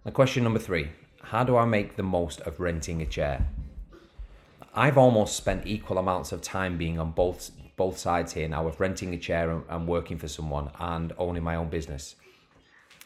Now, 0.06 0.12
question 0.12 0.44
number 0.44 0.60
three 0.60 0.90
How 1.24 1.44
do 1.44 1.58
I 1.58 1.66
make 1.66 1.96
the 1.96 2.04
most 2.04 2.42
of 2.42 2.60
renting 2.60 3.02
a 3.02 3.06
chair? 3.06 3.48
I've 4.74 4.98
almost 4.98 5.36
spent 5.36 5.68
equal 5.68 5.98
amounts 5.98 6.32
of 6.32 6.42
time 6.42 6.78
being 6.78 7.00
on 7.00 7.12
both 7.12 7.52
both 7.76 7.98
sides 7.98 8.34
here 8.34 8.48
now 8.48 8.68
of 8.68 8.80
renting 8.80 9.14
a 9.14 9.18
chair 9.18 9.62
and, 9.70 9.88
working 9.88 10.18
for 10.18 10.28
someone 10.28 10.70
and 10.80 11.14
owning 11.18 11.44
my 11.44 11.56
own 11.56 11.70
business. 11.70 12.16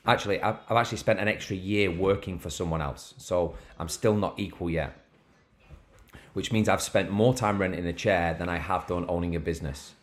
Actually, 0.05 0.41
I've, 0.41 0.57
I've 0.69 0.77
actually 0.77 0.97
spent 0.97 1.19
an 1.19 1.27
extra 1.27 1.55
year 1.55 1.89
working 1.89 2.37
for 2.37 2.49
someone 2.49 2.81
else, 2.81 3.13
so 3.17 3.55
I'm 3.79 3.89
still 3.89 4.15
not 4.15 4.37
equal 4.37 4.69
yet 4.69 4.97
which 6.33 6.51
means 6.51 6.67
I've 6.67 6.81
spent 6.81 7.11
more 7.11 7.33
time 7.33 7.59
renting 7.59 7.85
a 7.85 7.93
chair 7.93 8.33
than 8.33 8.49
I 8.49 8.57
have 8.57 8.87
done 8.87 9.05
owning 9.07 9.35
a 9.35 9.39
business. 9.39 9.93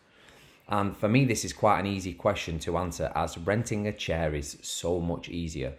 And 0.67 0.95
for 0.95 1.09
me, 1.09 1.25
this 1.25 1.43
is 1.43 1.51
quite 1.51 1.79
an 1.79 1.85
easy 1.85 2.13
question 2.13 2.57
to 2.59 2.77
answer 2.77 3.11
as 3.13 3.37
renting 3.37 3.87
a 3.87 3.91
chair 3.91 4.33
is 4.33 4.57
so 4.61 4.99
much 4.99 5.27
easier. 5.29 5.73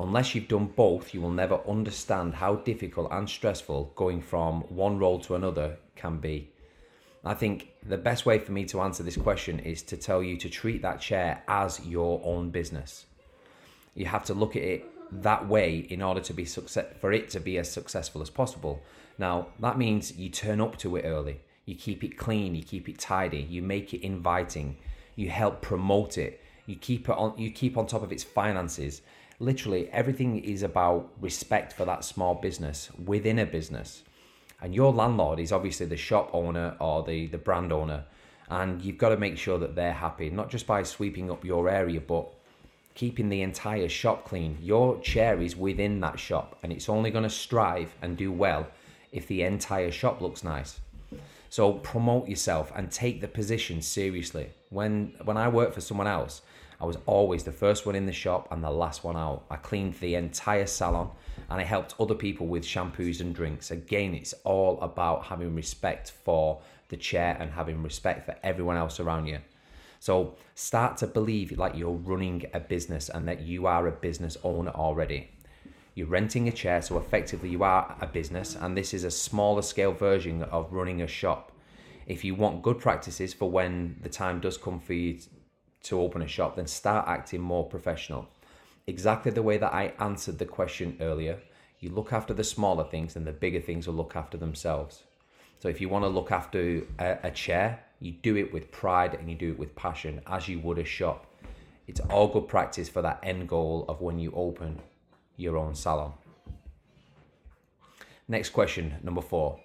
Unless 0.00 0.34
you've 0.34 0.48
done 0.48 0.66
both, 0.66 1.12
you 1.12 1.20
will 1.20 1.30
never 1.30 1.60
understand 1.68 2.34
how 2.34 2.56
difficult 2.56 3.12
and 3.12 3.28
stressful 3.28 3.92
going 3.94 4.22
from 4.22 4.62
one 4.62 4.98
role 4.98 5.20
to 5.20 5.34
another 5.34 5.76
can 5.94 6.18
be. 6.18 6.50
I 7.24 7.34
think 7.34 7.68
the 7.86 7.98
best 7.98 8.26
way 8.26 8.38
for 8.38 8.52
me 8.52 8.64
to 8.66 8.80
answer 8.80 9.02
this 9.02 9.16
question 9.16 9.58
is 9.60 9.82
to 9.82 9.96
tell 9.96 10.22
you 10.22 10.36
to 10.38 10.48
treat 10.48 10.82
that 10.82 11.00
chair 11.00 11.42
as 11.46 11.84
your 11.86 12.20
own 12.24 12.50
business. 12.50 13.06
You 13.94 14.06
have 14.06 14.24
to 14.24 14.34
look 14.34 14.56
at 14.56 14.62
it 14.62 14.84
that 15.22 15.48
way 15.48 15.78
in 15.78 16.02
order 16.02 16.20
to 16.20 16.32
be 16.32 16.44
success 16.44 16.86
for 17.00 17.12
it 17.12 17.30
to 17.30 17.40
be 17.40 17.58
as 17.58 17.70
successful 17.70 18.22
as 18.22 18.30
possible. 18.30 18.82
Now, 19.18 19.48
that 19.60 19.78
means 19.78 20.16
you 20.16 20.28
turn 20.28 20.60
up 20.60 20.76
to 20.78 20.96
it 20.96 21.02
early, 21.02 21.40
you 21.66 21.76
keep 21.76 22.02
it 22.02 22.18
clean, 22.18 22.54
you 22.54 22.62
keep 22.62 22.88
it 22.88 22.98
tidy, 22.98 23.42
you 23.42 23.62
make 23.62 23.94
it 23.94 24.04
inviting, 24.04 24.76
you 25.14 25.30
help 25.30 25.62
promote 25.62 26.18
it, 26.18 26.40
you 26.66 26.76
keep 26.76 27.08
it 27.08 27.12
on 27.12 27.34
you 27.36 27.50
keep 27.50 27.76
on 27.76 27.86
top 27.86 28.02
of 28.02 28.12
its 28.12 28.24
finances. 28.24 29.02
Literally 29.38 29.88
everything 29.90 30.42
is 30.42 30.62
about 30.62 31.10
respect 31.20 31.72
for 31.72 31.84
that 31.84 32.04
small 32.04 32.34
business 32.34 32.90
within 33.04 33.38
a 33.38 33.46
business. 33.46 34.02
And 34.60 34.74
your 34.74 34.92
landlord 34.92 35.40
is 35.40 35.52
obviously 35.52 35.86
the 35.86 35.96
shop 35.96 36.30
owner 36.32 36.76
or 36.80 37.02
the, 37.02 37.26
the 37.26 37.38
brand 37.38 37.72
owner. 37.72 38.04
And 38.48 38.80
you've 38.82 38.98
got 38.98 39.10
to 39.10 39.16
make 39.16 39.36
sure 39.36 39.58
that 39.58 39.74
they're 39.74 39.92
happy, 39.92 40.30
not 40.30 40.50
just 40.50 40.66
by 40.66 40.82
sweeping 40.82 41.30
up 41.30 41.44
your 41.44 41.68
area, 41.68 42.00
but 42.00 42.32
keeping 42.94 43.28
the 43.28 43.42
entire 43.42 43.88
shop 43.88 44.24
clean. 44.24 44.58
Your 44.60 45.00
chair 45.00 45.40
is 45.40 45.56
within 45.56 46.00
that 46.00 46.18
shop 46.18 46.58
and 46.62 46.72
it's 46.72 46.88
only 46.88 47.10
going 47.10 47.24
to 47.24 47.30
strive 47.30 47.94
and 48.02 48.16
do 48.16 48.30
well 48.30 48.66
if 49.12 49.26
the 49.26 49.42
entire 49.42 49.90
shop 49.90 50.20
looks 50.20 50.44
nice. 50.44 50.80
So 51.50 51.74
promote 51.74 52.28
yourself 52.28 52.72
and 52.74 52.90
take 52.90 53.20
the 53.20 53.28
position 53.28 53.80
seriously. 53.80 54.50
When 54.70 55.14
when 55.24 55.36
I 55.36 55.48
worked 55.48 55.74
for 55.74 55.80
someone 55.80 56.08
else, 56.08 56.42
I 56.80 56.84
was 56.84 56.98
always 57.06 57.44
the 57.44 57.52
first 57.52 57.86
one 57.86 57.94
in 57.94 58.06
the 58.06 58.12
shop 58.12 58.48
and 58.50 58.62
the 58.62 58.70
last 58.70 59.04
one 59.04 59.16
out. 59.16 59.44
I 59.50 59.56
cleaned 59.56 59.94
the 59.94 60.16
entire 60.16 60.66
salon 60.66 61.10
and 61.48 61.60
I 61.60 61.64
helped 61.64 61.94
other 62.00 62.14
people 62.14 62.46
with 62.46 62.64
shampoos 62.64 63.20
and 63.20 63.34
drinks. 63.34 63.70
Again, 63.70 64.14
it's 64.14 64.34
all 64.44 64.80
about 64.80 65.26
having 65.26 65.54
respect 65.54 66.10
for 66.10 66.60
the 66.88 66.96
chair 66.96 67.36
and 67.38 67.52
having 67.52 67.82
respect 67.82 68.26
for 68.26 68.36
everyone 68.42 68.76
else 68.76 68.98
around 69.00 69.26
you. 69.26 69.38
So 70.04 70.34
start 70.54 70.98
to 70.98 71.06
believe 71.06 71.56
like 71.56 71.74
you're 71.74 72.02
running 72.12 72.44
a 72.52 72.60
business 72.60 73.08
and 73.08 73.26
that 73.26 73.40
you 73.40 73.66
are 73.66 73.86
a 73.86 73.90
business 73.90 74.36
owner 74.44 74.70
already. 74.72 75.30
You're 75.94 76.08
renting 76.08 76.46
a 76.46 76.52
chair, 76.52 76.82
so 76.82 76.98
effectively 76.98 77.48
you 77.48 77.62
are 77.62 77.96
a 78.02 78.06
business, 78.06 78.54
and 78.54 78.76
this 78.76 78.92
is 78.92 79.04
a 79.04 79.10
smaller 79.10 79.62
scale 79.62 79.92
version 79.92 80.42
of 80.42 80.70
running 80.74 81.00
a 81.00 81.06
shop. 81.06 81.52
If 82.06 82.22
you 82.22 82.34
want 82.34 82.60
good 82.60 82.80
practices 82.80 83.32
for 83.32 83.50
when 83.50 83.96
the 84.02 84.10
time 84.10 84.40
does 84.40 84.58
come 84.58 84.78
for 84.78 84.92
you 84.92 85.20
to 85.84 85.98
open 85.98 86.20
a 86.20 86.28
shop, 86.28 86.56
then 86.56 86.66
start 86.66 87.08
acting 87.08 87.40
more 87.40 87.64
professional. 87.64 88.28
Exactly 88.86 89.30
the 89.30 89.42
way 89.42 89.56
that 89.56 89.72
I 89.72 89.94
answered 89.98 90.38
the 90.38 90.44
question 90.44 90.98
earlier. 91.00 91.38
You 91.80 91.88
look 91.88 92.12
after 92.12 92.34
the 92.34 92.44
smaller 92.44 92.84
things, 92.84 93.16
and 93.16 93.26
the 93.26 93.32
bigger 93.32 93.62
things 93.62 93.86
will 93.86 93.94
look 93.94 94.16
after 94.16 94.36
themselves. 94.36 95.04
So 95.60 95.68
if 95.68 95.80
you 95.80 95.88
want 95.88 96.04
to 96.04 96.10
look 96.10 96.30
after 96.30 96.82
a, 96.98 97.20
a 97.22 97.30
chair, 97.30 97.80
you 98.04 98.12
do 98.12 98.36
it 98.36 98.52
with 98.52 98.70
pride 98.70 99.14
and 99.14 99.30
you 99.30 99.34
do 99.34 99.50
it 99.50 99.58
with 99.58 99.74
passion 99.74 100.20
as 100.26 100.46
you 100.46 100.60
would 100.60 100.78
a 100.78 100.84
shop. 100.84 101.26
It's 101.86 102.00
all 102.10 102.28
good 102.28 102.46
practice 102.48 102.86
for 102.86 103.00
that 103.00 103.18
end 103.22 103.48
goal 103.48 103.86
of 103.88 104.02
when 104.02 104.18
you 104.18 104.30
open 104.36 104.78
your 105.38 105.56
own 105.56 105.74
salon. 105.74 106.12
Next 108.28 108.50
question, 108.50 108.94
number 109.02 109.22
four. 109.22 109.58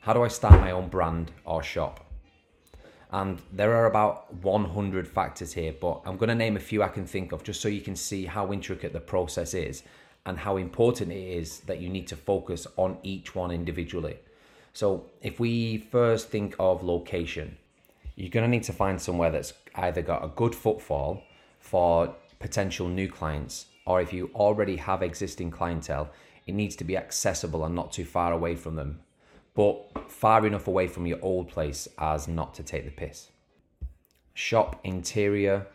How 0.00 0.12
do 0.12 0.22
I 0.22 0.28
start 0.28 0.60
my 0.60 0.72
own 0.72 0.88
brand 0.88 1.32
or 1.46 1.62
shop? 1.62 2.04
And 3.10 3.40
there 3.50 3.74
are 3.74 3.86
about 3.86 4.34
100 4.42 5.08
factors 5.08 5.54
here, 5.54 5.72
but 5.72 6.02
I'm 6.04 6.18
going 6.18 6.28
to 6.28 6.34
name 6.34 6.56
a 6.56 6.60
few 6.60 6.82
I 6.82 6.88
can 6.88 7.06
think 7.06 7.32
of 7.32 7.42
just 7.42 7.62
so 7.62 7.68
you 7.68 7.80
can 7.80 7.96
see 7.96 8.26
how 8.26 8.52
intricate 8.52 8.92
the 8.92 9.00
process 9.00 9.54
is 9.54 9.82
and 10.26 10.38
how 10.38 10.58
important 10.58 11.12
it 11.12 11.16
is 11.16 11.60
that 11.60 11.80
you 11.80 11.88
need 11.88 12.08
to 12.08 12.16
focus 12.16 12.66
on 12.76 12.98
each 13.02 13.34
one 13.34 13.50
individually. 13.50 14.18
So, 14.78 15.06
if 15.20 15.40
we 15.40 15.78
first 15.78 16.28
think 16.28 16.54
of 16.60 16.84
location, 16.84 17.56
you're 18.14 18.30
going 18.30 18.44
to 18.44 18.48
need 18.48 18.62
to 18.62 18.72
find 18.72 19.00
somewhere 19.00 19.32
that's 19.32 19.52
either 19.74 20.02
got 20.02 20.24
a 20.24 20.28
good 20.28 20.54
footfall 20.54 21.24
for 21.58 22.14
potential 22.38 22.86
new 22.86 23.08
clients, 23.08 23.66
or 23.86 24.00
if 24.00 24.12
you 24.12 24.30
already 24.36 24.76
have 24.76 25.02
existing 25.02 25.50
clientele, 25.50 26.10
it 26.46 26.54
needs 26.54 26.76
to 26.76 26.84
be 26.84 26.96
accessible 26.96 27.64
and 27.64 27.74
not 27.74 27.90
too 27.90 28.04
far 28.04 28.32
away 28.32 28.54
from 28.54 28.76
them 28.76 29.00
but 29.56 30.08
far 30.08 30.46
enough 30.46 30.68
away 30.68 30.86
from 30.86 31.04
your 31.04 31.18
old 31.22 31.48
place 31.48 31.88
as 31.98 32.28
not 32.28 32.54
to 32.54 32.62
take 32.62 32.84
the 32.84 32.92
piss. 32.92 33.30
Shop 34.34 34.78
interior, 34.84 35.66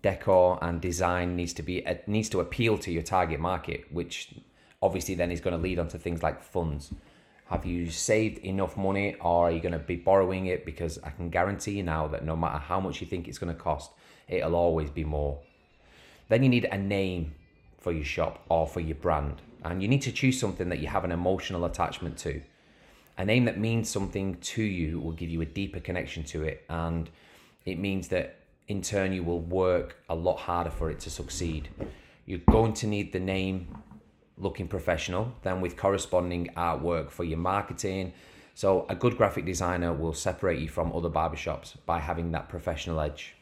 decor, 0.00 0.58
and 0.62 0.80
design 0.80 1.36
needs 1.36 1.52
to 1.52 1.62
be 1.62 1.86
uh, 1.86 1.96
needs 2.06 2.30
to 2.30 2.40
appeal 2.40 2.78
to 2.78 2.90
your 2.90 3.02
target 3.02 3.38
market, 3.38 3.84
which 3.92 4.34
obviously 4.80 5.14
then 5.14 5.30
is 5.30 5.42
going 5.42 5.54
to 5.54 5.62
lead 5.62 5.78
on 5.78 5.88
to 5.88 5.98
things 5.98 6.22
like 6.22 6.42
funds. 6.42 6.94
Have 7.48 7.64
you 7.64 7.90
saved 7.90 8.38
enough 8.38 8.76
money, 8.76 9.16
or 9.20 9.48
are 9.48 9.50
you 9.50 9.60
going 9.60 9.72
to 9.72 9.78
be 9.78 9.96
borrowing 9.96 10.46
it? 10.46 10.64
Because 10.64 10.98
I 11.04 11.10
can 11.10 11.30
guarantee 11.30 11.72
you 11.72 11.82
now 11.82 12.08
that 12.08 12.24
no 12.24 12.36
matter 12.36 12.58
how 12.58 12.80
much 12.80 13.00
you 13.00 13.06
think 13.06 13.28
it's 13.28 13.38
going 13.38 13.54
to 13.54 13.60
cost, 13.60 13.90
it'll 14.28 14.56
always 14.56 14.90
be 14.90 15.04
more. 15.04 15.38
Then 16.28 16.42
you 16.42 16.48
need 16.48 16.64
a 16.64 16.78
name 16.78 17.34
for 17.78 17.92
your 17.92 18.04
shop 18.04 18.44
or 18.48 18.66
for 18.66 18.80
your 18.80 18.96
brand, 18.96 19.42
and 19.64 19.80
you 19.80 19.88
need 19.88 20.02
to 20.02 20.12
choose 20.12 20.40
something 20.40 20.68
that 20.70 20.80
you 20.80 20.88
have 20.88 21.04
an 21.04 21.12
emotional 21.12 21.64
attachment 21.64 22.18
to 22.18 22.42
a 23.18 23.24
name 23.24 23.44
that 23.46 23.58
means 23.58 23.88
something 23.88 24.36
to 24.36 24.62
you 24.62 25.00
will 25.00 25.12
give 25.12 25.28
you 25.28 25.40
a 25.40 25.46
deeper 25.46 25.80
connection 25.80 26.22
to 26.24 26.42
it 26.42 26.64
and 26.68 27.10
it 27.64 27.78
means 27.78 28.08
that 28.08 28.36
in 28.68 28.82
turn 28.82 29.12
you 29.12 29.22
will 29.22 29.40
work 29.40 29.96
a 30.08 30.14
lot 30.14 30.36
harder 30.36 30.70
for 30.70 30.90
it 30.90 31.00
to 31.00 31.10
succeed 31.10 31.68
you're 32.26 32.38
going 32.50 32.72
to 32.72 32.86
need 32.86 33.12
the 33.12 33.20
name 33.20 33.66
looking 34.38 34.68
professional 34.68 35.32
then 35.42 35.60
with 35.60 35.76
corresponding 35.76 36.48
artwork 36.56 37.10
for 37.10 37.24
your 37.24 37.38
marketing 37.38 38.12
so 38.54 38.86
a 38.88 38.94
good 38.94 39.16
graphic 39.16 39.44
designer 39.44 39.92
will 39.92 40.12
separate 40.12 40.58
you 40.58 40.68
from 40.68 40.92
other 40.92 41.10
barbershops 41.10 41.74
by 41.86 41.98
having 41.98 42.32
that 42.32 42.48
professional 42.48 43.00
edge 43.00 43.36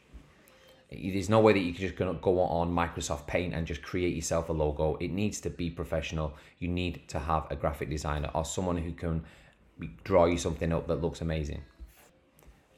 there's 0.91 1.29
no 1.29 1.39
way 1.39 1.53
that 1.53 1.59
you 1.59 1.73
can 1.73 1.81
just 1.81 1.95
go 1.95 2.39
on 2.39 2.73
Microsoft 2.73 3.27
Paint 3.27 3.53
and 3.53 3.65
just 3.65 3.81
create 3.81 4.15
yourself 4.15 4.49
a 4.49 4.53
logo. 4.53 4.97
It 4.97 5.11
needs 5.11 5.41
to 5.41 5.49
be 5.49 5.69
professional. 5.69 6.33
You 6.59 6.67
need 6.67 7.07
to 7.09 7.19
have 7.19 7.47
a 7.49 7.55
graphic 7.55 7.89
designer 7.89 8.29
or 8.33 8.45
someone 8.45 8.77
who 8.77 8.91
can 8.93 9.25
draw 10.03 10.25
you 10.25 10.37
something 10.37 10.71
up 10.71 10.87
that 10.87 11.01
looks 11.01 11.21
amazing. 11.21 11.63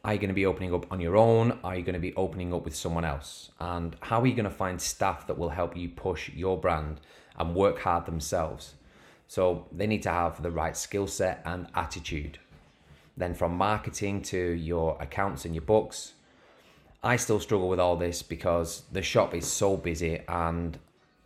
Are 0.04 0.14
you 0.14 0.20
going 0.20 0.30
to 0.30 0.36
be 0.36 0.46
opening 0.46 0.74
up 0.74 0.90
on 0.92 1.02
your 1.02 1.18
own? 1.18 1.60
Are 1.64 1.76
you 1.76 1.84
going 1.84 1.96
to 1.96 2.00
be 2.00 2.16
opening 2.16 2.54
up 2.54 2.64
with 2.64 2.76
someone 2.76 3.04
else? 3.04 3.52
And 3.60 3.96
how 4.00 4.22
are 4.22 4.28
you 4.28 4.36
going 4.36 4.46
to 4.46 4.50
find 4.50 4.80
staff 4.82 5.28
that 5.28 5.38
will 5.38 5.50
help 5.50 5.76
you 5.76 5.90
push 5.90 6.30
your 6.30 6.58
brand 6.58 7.02
and 7.38 7.56
work 7.56 7.80
hard 7.80 8.06
themselves? 8.06 8.74
So 9.28 9.68
they 9.72 9.88
need 9.88 10.04
to 10.04 10.10
have 10.10 10.42
the 10.42 10.52
right 10.52 10.76
skill 10.76 11.08
set 11.08 11.42
and 11.46 11.68
attitude. 11.76 12.40
Then 13.16 13.34
from 13.34 13.58
marketing 13.58 14.22
to 14.24 14.38
your 14.38 14.98
accounts 15.02 15.44
and 15.46 15.54
your 15.54 15.64
books, 15.64 16.14
I 17.04 17.16
still 17.16 17.40
struggle 17.40 17.70
with 17.70 17.80
all 17.80 17.96
this 17.96 18.22
because 18.22 18.84
the 18.92 19.02
shop 19.02 19.34
is 19.34 19.46
so 19.46 19.78
busy 19.78 20.22
and 20.28 20.78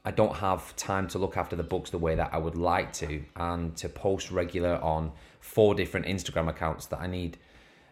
I 0.03 0.11
don't 0.11 0.35
have 0.37 0.75
time 0.75 1.07
to 1.09 1.19
look 1.19 1.37
after 1.37 1.55
the 1.55 1.63
books 1.63 1.91
the 1.91 1.97
way 1.97 2.15
that 2.15 2.33
I 2.33 2.37
would 2.37 2.55
like 2.55 2.91
to 2.93 3.23
and 3.35 3.75
to 3.77 3.87
post 3.87 4.31
regular 4.31 4.75
on 4.81 5.11
four 5.41 5.75
different 5.75 6.07
Instagram 6.07 6.49
accounts 6.49 6.87
that 6.87 6.99
I 6.99 7.07
need 7.07 7.37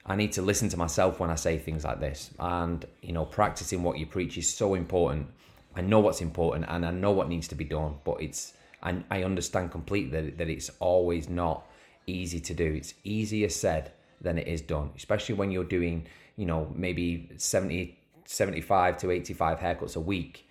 I 0.05 0.15
need 0.15 0.31
to 0.33 0.41
listen 0.41 0.69
to 0.69 0.77
myself 0.77 1.19
when 1.19 1.29
I 1.29 1.35
say 1.35 1.59
things 1.59 1.83
like 1.83 1.99
this. 1.99 2.31
And 2.39 2.83
you 3.01 3.13
know, 3.13 3.25
practicing 3.25 3.83
what 3.83 3.99
you 3.99 4.07
preach 4.07 4.37
is 4.37 4.51
so 4.51 4.73
important. 4.73 5.27
I 5.75 5.81
know 5.81 5.99
what's 5.99 6.21
important 6.21 6.65
and 6.67 6.85
I 6.85 6.91
know 6.91 7.11
what 7.11 7.29
needs 7.29 7.47
to 7.49 7.55
be 7.55 7.63
done, 7.63 7.95
but 8.03 8.21
it's 8.21 8.53
and 8.81 9.03
I 9.11 9.23
understand 9.23 9.71
completely 9.71 10.21
that, 10.21 10.37
that 10.37 10.49
it's 10.49 10.71
always 10.79 11.29
not 11.29 11.65
easy 12.07 12.39
to 12.39 12.53
do. 12.53 12.65
It's 12.73 12.93
easier 13.03 13.49
said 13.49 13.91
than 14.21 14.37
it 14.37 14.47
is 14.47 14.61
done, 14.61 14.91
especially 14.95 15.35
when 15.35 15.51
you're 15.51 15.63
doing, 15.63 16.07
you 16.37 16.45
know, 16.45 16.71
maybe 16.75 17.29
70 17.37 17.97
75 18.25 18.97
to 18.99 19.09
85 19.09 19.59
haircuts 19.59 19.95
a 19.95 19.99
week 19.99 20.47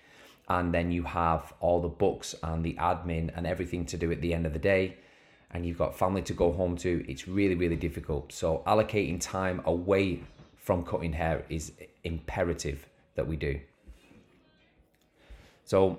and 0.49 0.75
then 0.75 0.91
you 0.91 1.05
have 1.05 1.53
all 1.61 1.81
the 1.81 1.89
books 1.89 2.35
and 2.43 2.65
the 2.65 2.75
admin 2.75 3.31
and 3.37 3.47
everything 3.47 3.87
to 3.87 3.97
do 3.97 4.11
at 4.11 4.21
the 4.21 4.35
end 4.35 4.47
of 4.47 4.53
the 4.53 4.59
day 4.59 4.97
and 5.53 5.65
you've 5.65 5.79
got 5.79 5.97
family 5.97 6.23
to 6.23 6.33
go 6.33 6.51
home 6.53 6.77
to. 6.77 7.05
It's 7.09 7.29
really 7.29 7.55
really 7.55 7.77
difficult. 7.77 8.33
So 8.33 8.63
allocating 8.67 9.21
time 9.21 9.63
away 9.65 10.23
from 10.57 10.85
cutting 10.85 11.13
hair 11.13 11.45
is 11.49 11.73
imperative 12.03 12.87
that 13.15 13.27
we 13.27 13.37
do 13.37 13.61
so 15.69 15.99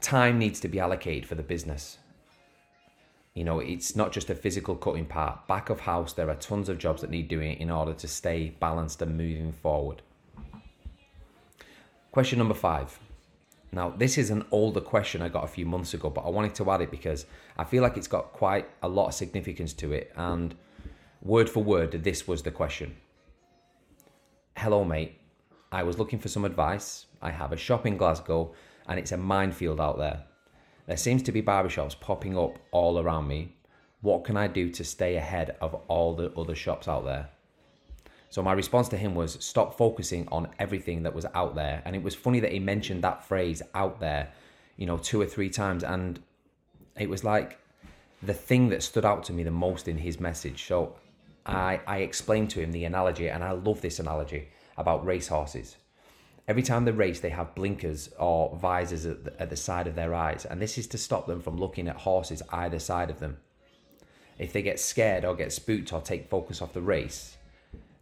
time 0.00 0.38
needs 0.38 0.58
to 0.58 0.68
be 0.68 0.80
allocated 0.80 1.26
for 1.26 1.34
the 1.34 1.42
business 1.42 1.98
you 3.34 3.44
know 3.44 3.58
it's 3.58 3.94
not 3.94 4.10
just 4.10 4.30
a 4.30 4.34
physical 4.34 4.74
cutting 4.74 5.04
part 5.04 5.46
back 5.46 5.68
of 5.68 5.80
house 5.80 6.14
there 6.14 6.30
are 6.30 6.34
tons 6.36 6.70
of 6.70 6.78
jobs 6.78 7.02
that 7.02 7.10
need 7.10 7.28
doing 7.28 7.58
in 7.60 7.70
order 7.70 7.92
to 7.92 8.08
stay 8.08 8.54
balanced 8.58 9.02
and 9.02 9.16
moving 9.16 9.52
forward 9.52 10.00
question 12.10 12.38
number 12.38 12.54
5 12.54 12.98
now, 13.74 13.88
this 13.88 14.18
is 14.18 14.28
an 14.28 14.44
older 14.50 14.82
question 14.82 15.22
I 15.22 15.30
got 15.30 15.44
a 15.44 15.48
few 15.48 15.64
months 15.64 15.94
ago, 15.94 16.10
but 16.10 16.26
I 16.26 16.28
wanted 16.28 16.54
to 16.56 16.70
add 16.70 16.82
it 16.82 16.90
because 16.90 17.24
I 17.56 17.64
feel 17.64 17.82
like 17.82 17.96
it's 17.96 18.06
got 18.06 18.34
quite 18.34 18.68
a 18.82 18.88
lot 18.88 19.08
of 19.08 19.14
significance 19.14 19.72
to 19.74 19.92
it. 19.92 20.12
And 20.14 20.54
word 21.22 21.48
for 21.48 21.64
word, 21.64 21.92
this 22.04 22.28
was 22.28 22.42
the 22.42 22.50
question 22.50 22.96
Hello, 24.58 24.84
mate. 24.84 25.18
I 25.72 25.84
was 25.84 25.98
looking 25.98 26.18
for 26.18 26.28
some 26.28 26.44
advice. 26.44 27.06
I 27.22 27.30
have 27.30 27.50
a 27.50 27.56
shop 27.56 27.86
in 27.86 27.96
Glasgow 27.96 28.52
and 28.88 28.98
it's 28.98 29.12
a 29.12 29.16
minefield 29.16 29.80
out 29.80 29.98
there. 29.98 30.24
There 30.86 30.96
seems 30.96 31.22
to 31.24 31.32
be 31.32 31.42
barbershops 31.42 31.98
popping 31.98 32.36
up 32.36 32.58
all 32.70 32.98
around 32.98 33.28
me. 33.28 33.56
What 34.00 34.24
can 34.24 34.36
I 34.36 34.48
do 34.48 34.68
to 34.70 34.84
stay 34.84 35.16
ahead 35.16 35.56
of 35.60 35.74
all 35.88 36.14
the 36.14 36.32
other 36.36 36.54
shops 36.54 36.88
out 36.88 37.04
there? 37.04 37.28
So 38.30 38.42
my 38.42 38.52
response 38.52 38.88
to 38.88 38.96
him 38.96 39.14
was 39.14 39.36
stop 39.44 39.76
focusing 39.76 40.26
on 40.32 40.48
everything 40.58 41.02
that 41.02 41.14
was 41.14 41.26
out 41.34 41.54
there. 41.54 41.82
And 41.84 41.94
it 41.94 42.02
was 42.02 42.14
funny 42.14 42.40
that 42.40 42.50
he 42.50 42.58
mentioned 42.58 43.04
that 43.04 43.24
phrase 43.24 43.62
out 43.74 44.00
there, 44.00 44.32
you 44.76 44.86
know, 44.86 44.96
two 44.96 45.20
or 45.20 45.26
three 45.26 45.50
times. 45.50 45.84
And 45.84 46.18
it 46.98 47.10
was 47.10 47.24
like 47.24 47.58
the 48.22 48.34
thing 48.34 48.70
that 48.70 48.82
stood 48.82 49.04
out 49.04 49.22
to 49.24 49.32
me 49.32 49.42
the 49.42 49.50
most 49.50 49.86
in 49.86 49.98
his 49.98 50.18
message. 50.18 50.64
So 50.66 50.96
I, 51.44 51.80
I 51.86 51.98
explained 51.98 52.50
to 52.50 52.60
him 52.60 52.72
the 52.72 52.84
analogy, 52.84 53.28
and 53.28 53.42
I 53.44 53.52
love 53.52 53.80
this 53.80 53.98
analogy 53.98 54.48
about 54.76 55.04
racehorses. 55.04 55.76
Every 56.48 56.62
time 56.62 56.84
they 56.84 56.90
race, 56.90 57.20
they 57.20 57.30
have 57.30 57.54
blinkers 57.54 58.10
or 58.18 58.56
visors 58.56 59.06
at 59.06 59.24
the, 59.24 59.40
at 59.40 59.48
the 59.48 59.56
side 59.56 59.86
of 59.86 59.94
their 59.94 60.14
eyes, 60.14 60.44
and 60.44 60.60
this 60.60 60.76
is 60.76 60.86
to 60.88 60.98
stop 60.98 61.26
them 61.26 61.40
from 61.40 61.56
looking 61.56 61.86
at 61.88 61.96
horses 61.96 62.42
either 62.50 62.78
side 62.78 63.10
of 63.10 63.20
them. 63.20 63.38
if 64.38 64.52
they 64.52 64.62
get 64.62 64.80
scared 64.80 65.24
or 65.24 65.34
get 65.34 65.52
spooked 65.52 65.92
or 65.92 66.00
take 66.00 66.28
focus 66.28 66.60
off 66.60 66.72
the 66.72 66.80
race, 66.80 67.36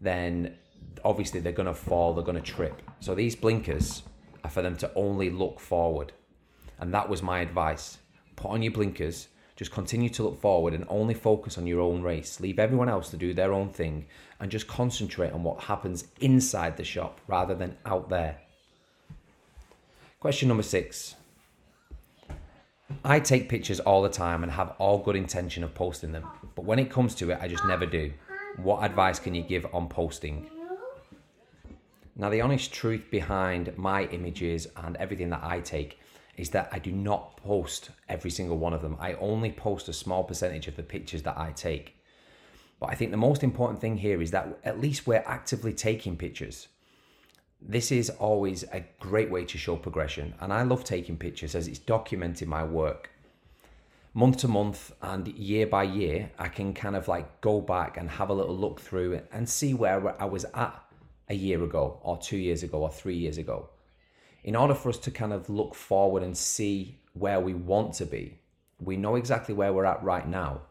then 0.00 0.56
obviously 1.04 1.40
they're 1.40 1.52
going 1.52 1.66
to 1.66 1.74
fall, 1.74 2.14
they're 2.14 2.24
going 2.24 2.42
to 2.42 2.52
trip. 2.52 2.80
So 3.00 3.14
these 3.14 3.36
blinkers 3.36 4.02
are 4.42 4.50
for 4.50 4.62
them 4.62 4.76
to 4.78 4.90
only 4.94 5.30
look 5.30 5.60
forward. 5.60 6.12
And 6.78 6.94
that 6.94 7.08
was 7.08 7.22
my 7.22 7.40
advice. 7.40 7.98
Put 8.36 8.50
on 8.52 8.62
your 8.62 8.72
blinkers, 8.72 9.28
just 9.60 9.72
continue 9.72 10.08
to 10.08 10.22
look 10.22 10.40
forward 10.40 10.72
and 10.72 10.86
only 10.88 11.12
focus 11.12 11.58
on 11.58 11.66
your 11.66 11.82
own 11.82 12.00
race. 12.00 12.40
Leave 12.40 12.58
everyone 12.58 12.88
else 12.88 13.10
to 13.10 13.18
do 13.18 13.34
their 13.34 13.52
own 13.52 13.68
thing 13.68 14.06
and 14.40 14.50
just 14.50 14.66
concentrate 14.66 15.34
on 15.34 15.42
what 15.42 15.64
happens 15.64 16.06
inside 16.18 16.78
the 16.78 16.82
shop 16.82 17.20
rather 17.26 17.54
than 17.54 17.76
out 17.84 18.08
there. 18.08 18.38
Question 20.18 20.48
number 20.48 20.62
six. 20.62 21.14
I 23.04 23.20
take 23.20 23.50
pictures 23.50 23.80
all 23.80 24.00
the 24.00 24.08
time 24.08 24.42
and 24.42 24.50
have 24.50 24.74
all 24.78 24.96
good 24.96 25.14
intention 25.14 25.62
of 25.62 25.74
posting 25.74 26.12
them, 26.12 26.26
but 26.54 26.64
when 26.64 26.78
it 26.78 26.90
comes 26.90 27.14
to 27.16 27.30
it, 27.30 27.38
I 27.42 27.46
just 27.46 27.66
never 27.66 27.84
do. 27.84 28.14
What 28.62 28.82
advice 28.82 29.18
can 29.18 29.34
you 29.34 29.42
give 29.42 29.66
on 29.74 29.90
posting? 29.90 30.48
Now, 32.16 32.30
the 32.30 32.40
honest 32.40 32.72
truth 32.72 33.10
behind 33.10 33.76
my 33.76 34.04
images 34.04 34.68
and 34.74 34.96
everything 34.96 35.28
that 35.28 35.44
I 35.44 35.60
take 35.60 35.98
is 36.36 36.50
that 36.50 36.68
I 36.72 36.78
do 36.78 36.92
not 36.92 37.36
post 37.36 37.90
every 38.08 38.30
single 38.30 38.58
one 38.58 38.72
of 38.72 38.82
them. 38.82 38.96
I 38.98 39.14
only 39.14 39.52
post 39.52 39.88
a 39.88 39.92
small 39.92 40.24
percentage 40.24 40.68
of 40.68 40.76
the 40.76 40.82
pictures 40.82 41.22
that 41.22 41.38
I 41.38 41.52
take. 41.52 41.96
But 42.78 42.90
I 42.90 42.94
think 42.94 43.10
the 43.10 43.16
most 43.16 43.44
important 43.44 43.80
thing 43.80 43.98
here 43.98 44.22
is 44.22 44.30
that 44.30 44.58
at 44.64 44.80
least 44.80 45.06
we're 45.06 45.24
actively 45.26 45.74
taking 45.74 46.16
pictures. 46.16 46.68
This 47.60 47.92
is 47.92 48.08
always 48.08 48.62
a 48.72 48.86
great 49.00 49.30
way 49.30 49.44
to 49.44 49.58
show 49.58 49.76
progression, 49.76 50.34
and 50.40 50.50
I 50.50 50.62
love 50.62 50.82
taking 50.82 51.18
pictures 51.18 51.54
as 51.54 51.68
it's 51.68 51.78
documenting 51.78 52.46
my 52.46 52.64
work. 52.64 53.10
Month 54.14 54.38
to 54.38 54.48
month 54.48 54.92
and 55.02 55.28
year 55.28 55.66
by 55.66 55.82
year, 55.82 56.30
I 56.38 56.48
can 56.48 56.72
kind 56.72 56.96
of 56.96 57.06
like 57.06 57.42
go 57.42 57.60
back 57.60 57.98
and 57.98 58.08
have 58.08 58.30
a 58.30 58.34
little 58.34 58.56
look 58.56 58.80
through 58.80 59.20
and 59.30 59.46
see 59.46 59.74
where 59.74 60.20
I 60.20 60.24
was 60.24 60.46
at 60.54 60.82
a 61.28 61.34
year 61.34 61.62
ago, 61.62 62.00
or 62.02 62.16
two 62.16 62.38
years 62.38 62.62
ago, 62.62 62.78
or 62.78 62.90
three 62.90 63.16
years 63.16 63.36
ago 63.36 63.68
in 64.44 64.56
order 64.56 64.74
for 64.74 64.88
us 64.88 64.98
to 64.98 65.10
kind 65.10 65.32
of 65.32 65.48
look 65.50 65.74
forward 65.74 66.22
and 66.22 66.36
see 66.36 66.98
where 67.12 67.40
we 67.40 67.54
want 67.54 67.94
to 67.94 68.06
be, 68.06 68.38
we 68.80 68.96
know 68.96 69.16
exactly 69.16 69.54
where 69.54 69.72
we're 69.72 69.84
at 69.84 70.02
right 70.02 70.26
now. 70.26 70.62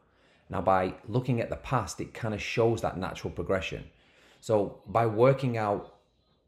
Now, 0.50 0.62
by 0.62 0.96
looking 1.08 1.42
at 1.42 1.50
the 1.50 1.56
past, 1.58 2.02
it 2.02 2.14
kind 2.14 2.34
of 2.34 2.42
shows 2.42 2.82
that 2.82 2.98
natural 2.98 3.32
progression. 3.32 3.86
So, 4.42 4.82
by 4.88 5.06
working 5.06 5.58
out 5.58 5.96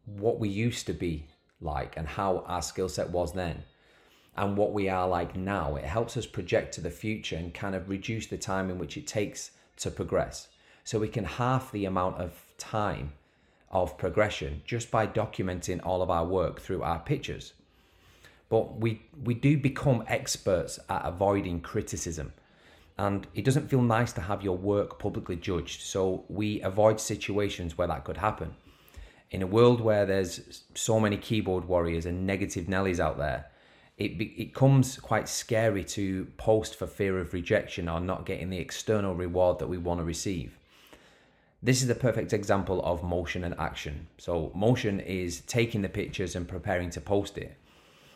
what 0.06 0.40
we 0.40 0.50
used 0.50 0.88
to 0.88 0.94
be 0.94 1.28
like 1.60 1.96
and 1.98 2.08
how 2.08 2.40
our 2.48 2.63
skill 2.63 2.90
set 2.90 3.12
was 3.12 3.34
then 3.34 3.63
and 4.36 4.58
what 4.58 4.74
we 4.74 4.90
are 4.90 5.08
like 5.08 5.36
now, 5.36 5.75
it 5.75 5.84
helps 5.84 6.18
us 6.18 6.25
project 6.25 6.74
to 6.74 6.82
the 6.82 6.90
future 6.90 7.36
and 7.36 7.54
kind 7.54 7.75
of 7.75 7.90
reduce 7.90 8.25
the 8.25 8.38
time 8.38 8.72
in 8.72 8.80
which 8.80 8.98
it 8.98 9.06
takes 9.06 9.51
to 9.78 9.92
progress. 9.92 10.48
So, 10.84 10.98
we 10.98 11.08
can 11.08 11.25
half 11.25 11.72
the 11.72 11.86
amount 11.86 12.18
of 12.18 12.34
time 12.58 13.13
of 13.72 13.98
progression 13.98 14.62
just 14.66 14.92
by 14.92 15.08
documenting 15.08 15.80
all 15.84 16.01
of 16.01 16.10
our 16.10 16.25
work 16.25 16.60
through 16.60 16.84
our 16.84 17.00
pictures. 17.00 17.54
But 18.50 18.80
we, 18.80 19.01
we 19.24 19.34
do 19.34 19.58
become 19.58 20.04
experts 20.08 20.78
at 20.90 21.01
avoiding 21.06 21.62
criticism. 21.62 22.34
And 22.98 23.25
it 23.34 23.46
doesn't 23.46 23.70
feel 23.70 23.82
nice 23.82 24.12
to 24.13 24.22
have 24.22 24.44
your 24.44 24.58
work 24.58 25.00
publicly 25.00 25.38
judged. 25.38 25.82
So 25.82 26.25
we 26.28 26.62
avoid 26.62 27.00
situations 27.00 27.78
where 27.78 27.88
that 27.88 28.04
could 28.04 28.18
happen. 28.18 28.54
In 29.32 29.42
a 29.42 29.48
world 29.48 29.80
where 29.80 30.06
there's 30.06 30.63
so 30.75 31.00
many 31.00 31.16
keyboard 31.16 31.66
warriors 31.66 32.06
and 32.06 32.28
negative 32.28 32.66
Nellies 32.66 33.00
out 33.00 33.18
there, 33.18 33.46
it 33.98 34.20
it 34.20 34.54
comes 34.54 34.98
quite 35.00 35.30
scary 35.30 35.84
to 35.86 36.25
post 36.38 36.75
for 36.75 36.88
fear 36.88 37.20
of 37.20 37.34
rejection 37.34 37.88
or 37.88 38.00
not 38.00 38.25
getting 38.25 38.50
the 38.50 38.58
external 38.58 39.16
reward 39.16 39.60
that 39.60 39.68
we 39.68 39.78
want 39.78 40.00
to 40.00 40.04
receive. 40.04 40.58
This 41.63 41.84
is 41.84 41.88
the 41.88 41.94
perfect 41.94 42.34
example 42.34 42.82
of 42.84 43.03
motion 43.03 43.44
and 43.44 43.53
action. 43.60 44.08
So, 44.18 44.51
motion 44.55 45.00
is 45.00 45.42
taking 45.42 45.83
the 45.83 45.90
pictures 45.90 46.36
and 46.36 46.48
preparing 46.48 46.90
to 46.90 47.00
post 47.00 47.38
it. 47.38 47.55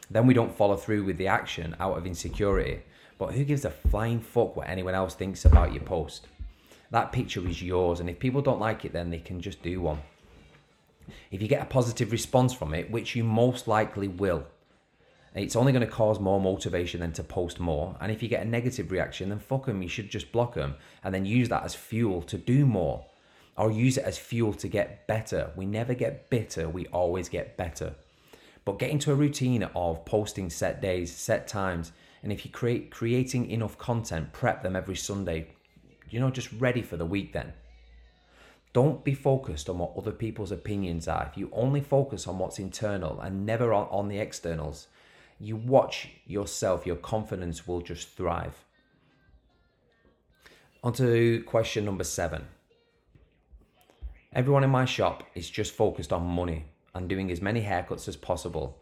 Then 0.10 0.26
we 0.26 0.34
don't 0.34 0.52
follow 0.52 0.76
through 0.76 1.04
with 1.04 1.18
the 1.18 1.28
action 1.28 1.76
out 1.80 1.96
of 1.96 2.08
insecurity. 2.08 2.82
But 3.20 3.36
who 3.36 3.44
gives 3.44 3.64
a 3.64 3.70
flying 3.70 4.20
fuck 4.20 4.56
what 4.56 4.68
anyone 4.68 4.96
else 4.96 5.14
thinks 5.14 5.46
about 5.46 5.74
your 5.74 5.84
post? 5.84 6.26
That 6.90 7.12
picture 7.12 7.48
is 7.48 7.62
yours, 7.62 8.00
and 8.00 8.10
if 8.10 8.18
people 8.18 8.42
don't 8.42 8.60
like 8.60 8.84
it, 8.84 8.94
then 8.94 9.12
they 9.12 9.20
can 9.20 9.40
just 9.40 9.62
do 9.62 9.80
one. 9.80 10.00
If 11.30 11.40
you 11.40 11.48
get 11.48 11.62
a 11.62 11.66
positive 11.66 12.12
response 12.12 12.52
from 12.52 12.74
it, 12.74 12.90
which 12.90 13.16
you 13.16 13.24
most 13.24 13.68
likely 13.68 14.08
will, 14.08 14.48
it's 15.36 15.56
only 15.56 15.72
going 15.72 15.86
to 15.86 15.92
cause 15.92 16.20
more 16.20 16.42
motivation 16.42 17.00
than 17.00 17.12
to 17.12 17.24
post 17.24 17.60
more. 17.60 17.96
And 18.02 18.12
if 18.12 18.24
you 18.24 18.28
get 18.28 18.44
a 18.44 18.50
negative 18.50 18.92
reaction, 18.92 19.30
then 19.30 19.38
fuck 19.38 19.68
them, 19.68 19.84
you 19.84 19.90
should 19.90 20.10
just 20.10 20.32
block 20.32 20.56
them 20.56 20.78
and 21.04 21.14
then 21.14 21.26
use 21.26 21.50
that 21.50 21.64
as 21.64 21.76
fuel 21.76 22.24
to 22.24 22.40
do 22.40 22.66
more 22.66 23.06
or 23.58 23.72
use 23.72 23.98
it 23.98 24.04
as 24.04 24.18
fuel 24.18 24.54
to 24.54 24.68
get 24.68 25.08
better. 25.08 25.52
We 25.56 25.66
never 25.66 25.94
get 25.94 26.30
bitter, 26.30 26.68
we 26.70 26.88
always 26.88 27.30
get 27.30 27.58
better. 27.58 27.96
But 28.66 28.80
get 28.80 28.90
into 28.90 29.12
a 29.12 29.16
routine 29.16 29.64
of 29.64 30.06
posting 30.06 30.50
set 30.50 30.82
days, 30.82 31.16
set 31.16 31.48
times, 31.48 31.92
and 32.24 32.32
if 32.32 32.44
you 32.44 32.52
create 32.52 32.90
creating 32.90 33.52
enough 33.52 33.78
content, 33.78 34.34
prep 34.34 34.64
them 34.64 34.76
every 34.76 34.96
Sunday. 34.96 35.50
You 36.10 36.20
know, 36.20 36.32
just 36.32 36.52
ready 36.54 36.82
for 36.82 36.98
the 36.98 37.06
week 37.06 37.34
then. 37.34 37.54
Don't 38.74 39.04
be 39.04 39.14
focused 39.14 39.70
on 39.70 39.78
what 39.78 39.96
other 39.96 40.12
people's 40.12 40.52
opinions 40.52 41.08
are. 41.08 41.30
If 41.32 41.38
you 41.38 41.50
only 41.54 41.82
focus 41.82 42.28
on 42.28 42.40
what's 42.40 42.60
internal 42.60 43.22
and 43.22 43.46
never 43.46 43.74
on, 43.74 43.88
on 43.90 44.10
the 44.10 44.18
externals, 44.18 44.88
you 45.40 45.56
watch 45.56 46.10
yourself, 46.26 46.86
your 46.86 46.96
confidence 46.96 47.68
will 47.68 47.82
just 47.82 48.10
thrive. 48.10 48.66
On 50.84 50.92
to 50.94 51.44
question 51.44 51.86
number 51.86 52.04
seven. 52.04 52.48
Everyone 54.36 54.66
in 54.66 54.70
my 54.70 54.84
shop 54.84 55.24
is 55.34 55.50
just 55.50 55.72
focused 55.72 56.12
on 56.12 56.26
money 56.26 56.66
and 56.94 57.08
doing 57.08 57.32
as 57.32 57.42
many 57.42 57.62
haircuts 57.62 58.10
as 58.10 58.18
possible. 58.18 58.78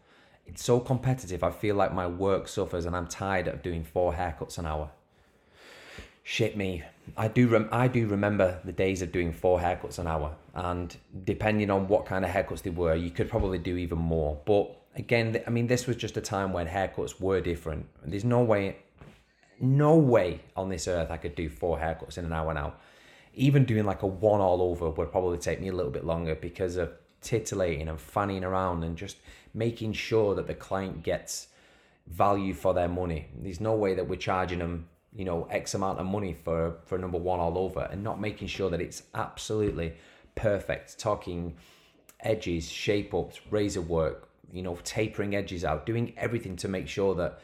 It's 0.48 0.64
so 0.64 0.80
competitive, 0.80 1.44
I 1.44 1.52
feel 1.52 1.76
like 1.76 1.94
my 1.94 2.08
work 2.08 2.48
suffers 2.48 2.86
and 2.86 2.96
I'm 2.96 3.06
tired 3.06 3.46
of 3.46 3.62
doing 3.62 3.84
four 3.84 4.12
haircuts 4.12 4.58
an 4.58 4.66
hour. 4.66 4.90
Shit 6.24 6.56
me. 6.56 6.82
I 7.16 7.28
do 7.28 7.46
rem- 7.46 7.68
I 7.70 7.86
do 7.86 8.08
remember 8.08 8.58
the 8.64 8.72
days 8.72 9.00
of 9.00 9.12
doing 9.12 9.32
four 9.32 9.60
haircuts 9.60 10.00
an 10.00 10.08
hour 10.08 10.34
and 10.56 10.96
depending 11.22 11.70
on 11.70 11.86
what 11.86 12.04
kind 12.04 12.24
of 12.24 12.32
haircuts 12.32 12.62
they 12.62 12.70
were, 12.70 12.96
you 12.96 13.12
could 13.12 13.30
probably 13.30 13.58
do 13.58 13.76
even 13.76 13.98
more. 13.98 14.40
But 14.44 14.76
again, 14.96 15.40
I 15.46 15.50
mean 15.50 15.68
this 15.68 15.86
was 15.86 15.94
just 15.94 16.16
a 16.16 16.20
time 16.20 16.52
when 16.52 16.66
haircuts 16.66 17.20
were 17.20 17.40
different. 17.40 17.86
There's 18.04 18.24
no 18.24 18.42
way 18.42 18.78
no 19.60 19.96
way 19.96 20.40
on 20.56 20.68
this 20.68 20.88
earth 20.88 21.12
I 21.12 21.16
could 21.16 21.36
do 21.36 21.48
four 21.48 21.78
haircuts 21.78 22.18
in 22.18 22.24
an 22.24 22.32
hour 22.32 22.52
now 22.52 22.74
even 23.36 23.64
doing 23.64 23.84
like 23.84 24.02
a 24.02 24.06
one 24.06 24.40
all 24.40 24.62
over 24.62 24.90
would 24.90 25.10
probably 25.10 25.38
take 25.38 25.60
me 25.60 25.68
a 25.68 25.72
little 25.72 25.90
bit 25.90 26.04
longer 26.04 26.34
because 26.34 26.76
of 26.76 26.92
titillating 27.20 27.88
and 27.88 28.00
fanning 28.00 28.44
around 28.44 28.84
and 28.84 28.96
just 28.96 29.16
making 29.52 29.92
sure 29.92 30.34
that 30.34 30.46
the 30.46 30.54
client 30.54 31.02
gets 31.02 31.48
value 32.06 32.52
for 32.52 32.74
their 32.74 32.88
money. 32.88 33.28
There's 33.36 33.60
no 33.60 33.74
way 33.74 33.94
that 33.94 34.06
we're 34.06 34.16
charging 34.16 34.58
them, 34.58 34.88
you 35.14 35.24
know, 35.24 35.48
X 35.50 35.74
amount 35.74 35.98
of 35.98 36.06
money 36.06 36.34
for 36.34 36.76
for 36.84 36.98
number 36.98 37.18
one 37.18 37.40
all 37.40 37.58
over 37.58 37.88
and 37.90 38.02
not 38.02 38.20
making 38.20 38.48
sure 38.48 38.70
that 38.70 38.80
it's 38.80 39.04
absolutely 39.14 39.94
perfect. 40.34 40.98
Talking 40.98 41.56
edges, 42.20 42.70
shape 42.70 43.14
ups, 43.14 43.40
razor 43.50 43.82
work, 43.82 44.28
you 44.52 44.62
know, 44.62 44.78
tapering 44.84 45.34
edges 45.34 45.64
out, 45.64 45.86
doing 45.86 46.12
everything 46.16 46.56
to 46.56 46.68
make 46.68 46.88
sure 46.88 47.14
that 47.14 47.40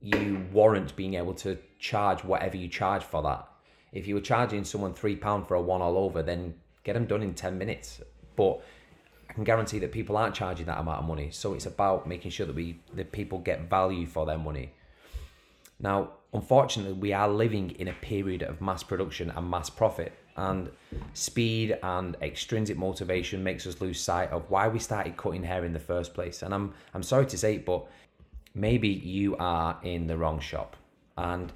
you 0.00 0.44
warrant 0.52 0.94
being 0.96 1.14
able 1.14 1.34
to 1.34 1.56
charge 1.78 2.24
whatever 2.24 2.56
you 2.56 2.68
charge 2.68 3.02
for 3.02 3.22
that 3.22 3.48
if 3.94 4.06
you 4.06 4.14
were 4.14 4.20
charging 4.20 4.64
someone 4.64 4.92
three 4.92 5.16
pound 5.16 5.48
for 5.48 5.54
a 5.54 5.62
one 5.62 5.80
all 5.80 5.96
over, 5.96 6.22
then 6.22 6.54
get 6.82 6.92
them 6.92 7.06
done 7.06 7.22
in 7.22 7.32
ten 7.32 7.56
minutes. 7.56 8.02
But 8.36 8.60
I 9.30 9.32
can 9.32 9.44
guarantee 9.44 9.78
that 9.78 9.92
people 9.92 10.16
aren't 10.16 10.34
charging 10.34 10.66
that 10.66 10.78
amount 10.78 10.98
of 11.00 11.08
money. 11.08 11.30
So 11.30 11.54
it's 11.54 11.66
about 11.66 12.06
making 12.06 12.32
sure 12.32 12.46
that 12.46 12.54
we 12.54 12.80
that 12.94 13.12
people 13.12 13.38
get 13.38 13.70
value 13.70 14.06
for 14.06 14.26
their 14.26 14.38
money. 14.38 14.74
Now, 15.80 16.10
unfortunately, 16.32 16.92
we 16.92 17.12
are 17.12 17.28
living 17.28 17.70
in 17.78 17.88
a 17.88 17.92
period 17.94 18.42
of 18.42 18.60
mass 18.60 18.82
production 18.82 19.30
and 19.30 19.48
mass 19.48 19.70
profit, 19.70 20.12
and 20.36 20.70
speed 21.12 21.78
and 21.82 22.16
extrinsic 22.20 22.76
motivation 22.76 23.42
makes 23.44 23.66
us 23.66 23.80
lose 23.80 24.00
sight 24.00 24.30
of 24.30 24.50
why 24.50 24.68
we 24.68 24.78
started 24.78 25.16
cutting 25.16 25.44
hair 25.44 25.64
in 25.64 25.72
the 25.72 25.80
first 25.80 26.14
place. 26.14 26.42
And 26.42 26.52
I'm 26.52 26.74
I'm 26.94 27.02
sorry 27.02 27.26
to 27.26 27.38
say 27.38 27.56
it, 27.56 27.64
but 27.64 27.86
maybe 28.54 28.88
you 28.88 29.36
are 29.36 29.78
in 29.82 30.06
the 30.08 30.16
wrong 30.16 30.40
shop. 30.40 30.76
And 31.16 31.52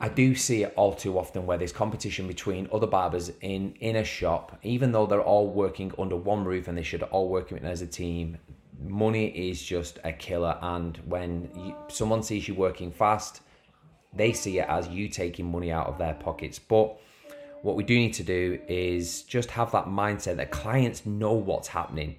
I 0.00 0.08
do 0.08 0.34
see 0.34 0.62
it 0.62 0.72
all 0.76 0.94
too 0.94 1.18
often 1.18 1.44
where 1.44 1.58
there's 1.58 1.72
competition 1.72 2.28
between 2.28 2.68
other 2.72 2.86
barbers 2.86 3.32
in 3.40 3.74
in 3.80 3.96
a 3.96 4.04
shop, 4.04 4.58
even 4.62 4.92
though 4.92 5.06
they're 5.06 5.20
all 5.20 5.48
working 5.48 5.92
under 5.98 6.16
one 6.16 6.44
roof 6.44 6.68
and 6.68 6.78
they 6.78 6.82
should 6.82 7.02
all 7.02 7.28
work 7.28 7.52
as 7.52 7.82
a 7.82 7.86
team. 7.86 8.38
Money 8.80 9.26
is 9.26 9.60
just 9.60 9.98
a 10.04 10.12
killer, 10.12 10.56
and 10.62 10.98
when 10.98 11.50
you, 11.56 11.74
someone 11.88 12.22
sees 12.22 12.46
you 12.46 12.54
working 12.54 12.92
fast, 12.92 13.40
they 14.14 14.32
see 14.32 14.60
it 14.60 14.68
as 14.68 14.86
you 14.86 15.08
taking 15.08 15.50
money 15.50 15.72
out 15.72 15.88
of 15.88 15.98
their 15.98 16.14
pockets. 16.14 16.60
But 16.60 16.96
what 17.62 17.74
we 17.74 17.82
do 17.82 17.96
need 17.96 18.14
to 18.14 18.22
do 18.22 18.60
is 18.68 19.22
just 19.22 19.50
have 19.50 19.72
that 19.72 19.86
mindset 19.86 20.36
that 20.36 20.52
clients 20.52 21.04
know 21.06 21.32
what's 21.32 21.68
happening 21.68 22.16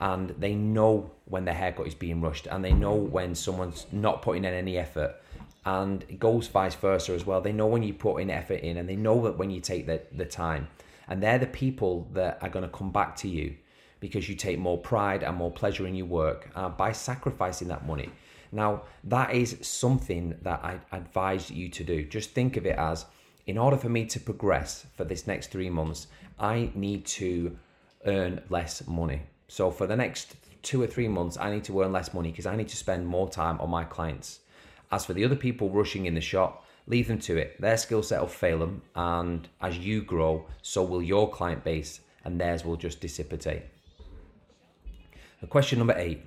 and 0.00 0.30
they 0.38 0.54
know 0.54 1.10
when 1.26 1.44
their 1.44 1.54
haircut 1.54 1.86
is 1.86 1.94
being 1.94 2.20
rushed 2.20 2.46
and 2.46 2.64
they 2.64 2.72
know 2.72 2.94
when 2.94 3.34
someone's 3.34 3.86
not 3.92 4.22
putting 4.22 4.44
in 4.44 4.52
any 4.52 4.78
effort 4.78 5.14
And 5.64 6.04
it 6.08 6.18
goes 6.18 6.48
vice 6.48 6.74
versa 6.74 7.12
as 7.12 7.26
well. 7.26 7.40
They 7.40 7.52
know 7.52 7.66
when 7.66 7.82
you 7.82 7.92
put 7.92 8.16
in 8.16 8.30
effort 8.30 8.60
in 8.60 8.78
and 8.78 8.88
they 8.88 8.96
know 8.96 9.22
that 9.24 9.36
when 9.36 9.50
you 9.50 9.60
take 9.60 9.86
the, 9.86 10.02
the 10.12 10.24
time. 10.24 10.68
And 11.08 11.22
they're 11.22 11.38
the 11.38 11.46
people 11.46 12.08
that 12.12 12.38
are 12.40 12.48
going 12.48 12.64
to 12.64 12.76
come 12.76 12.92
back 12.92 13.16
to 13.16 13.28
you 13.28 13.56
because 13.98 14.28
you 14.28 14.34
take 14.34 14.58
more 14.58 14.78
pride 14.78 15.22
and 15.22 15.36
more 15.36 15.50
pleasure 15.50 15.86
in 15.86 15.94
your 15.94 16.06
work 16.06 16.50
uh, 16.54 16.68
by 16.68 16.92
sacrificing 16.92 17.68
that 17.68 17.86
money. 17.86 18.08
Now, 18.52 18.82
that 19.04 19.34
is 19.34 19.58
something 19.60 20.36
that 20.42 20.60
I 20.64 20.80
advise 20.92 21.50
you 21.50 21.68
to 21.68 21.84
do. 21.84 22.04
Just 22.04 22.30
think 22.30 22.56
of 22.56 22.66
it 22.66 22.76
as 22.78 23.06
in 23.46 23.58
order 23.58 23.76
for 23.76 23.88
me 23.88 24.06
to 24.06 24.20
progress 24.20 24.86
for 24.96 25.04
this 25.04 25.26
next 25.26 25.50
three 25.50 25.70
months, 25.70 26.06
I 26.38 26.70
need 26.74 27.04
to 27.06 27.56
earn 28.06 28.42
less 28.48 28.86
money. 28.86 29.22
So 29.48 29.70
for 29.70 29.86
the 29.86 29.96
next 29.96 30.36
two 30.62 30.82
or 30.82 30.86
three 30.86 31.08
months, 31.08 31.36
I 31.38 31.50
need 31.50 31.64
to 31.64 31.82
earn 31.82 31.92
less 31.92 32.14
money 32.14 32.30
because 32.30 32.46
I 32.46 32.56
need 32.56 32.68
to 32.68 32.76
spend 32.76 33.06
more 33.06 33.28
time 33.28 33.60
on 33.60 33.70
my 33.70 33.84
clients. 33.84 34.40
As 34.92 35.04
for 35.04 35.12
the 35.12 35.24
other 35.24 35.36
people 35.36 35.70
rushing 35.70 36.06
in 36.06 36.14
the 36.14 36.20
shop, 36.20 36.66
leave 36.86 37.06
them 37.06 37.18
to 37.20 37.36
it. 37.36 37.60
Their 37.60 37.76
skill 37.76 38.02
set 38.02 38.20
will 38.20 38.28
fail 38.28 38.58
them, 38.58 38.82
and 38.94 39.48
as 39.60 39.78
you 39.78 40.02
grow, 40.02 40.46
so 40.62 40.82
will 40.82 41.02
your 41.02 41.30
client 41.30 41.62
base, 41.62 42.00
and 42.24 42.40
theirs 42.40 42.64
will 42.64 42.76
just 42.76 43.00
dissipate. 43.00 43.62
Question 45.48 45.78
number 45.78 45.94
eight 45.96 46.22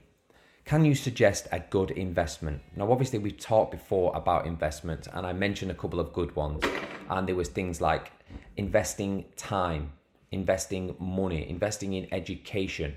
Can 0.66 0.86
you 0.86 0.96
suggest 0.96 1.48
a 1.52 1.60
good 1.60 1.92
investment? 1.92 2.62
Now, 2.76 2.92
obviously, 2.92 3.20
we've 3.20 3.38
talked 3.38 3.72
before 3.72 4.16
about 4.16 4.48
investment, 4.48 5.08
and 5.14 5.28
I 5.28 5.34
mentioned 5.34 5.70
a 5.70 5.76
couple 5.76 6.00
of 6.00 6.14
good 6.14 6.36
ones. 6.36 6.64
And 7.10 7.28
there 7.28 7.36
was 7.36 7.50
things 7.50 7.82
like 7.82 8.12
investing 8.56 9.26
time, 9.36 9.92
investing 10.32 10.96
money, 11.00 11.48
investing 11.50 11.94
in 11.94 12.08
education. 12.14 12.96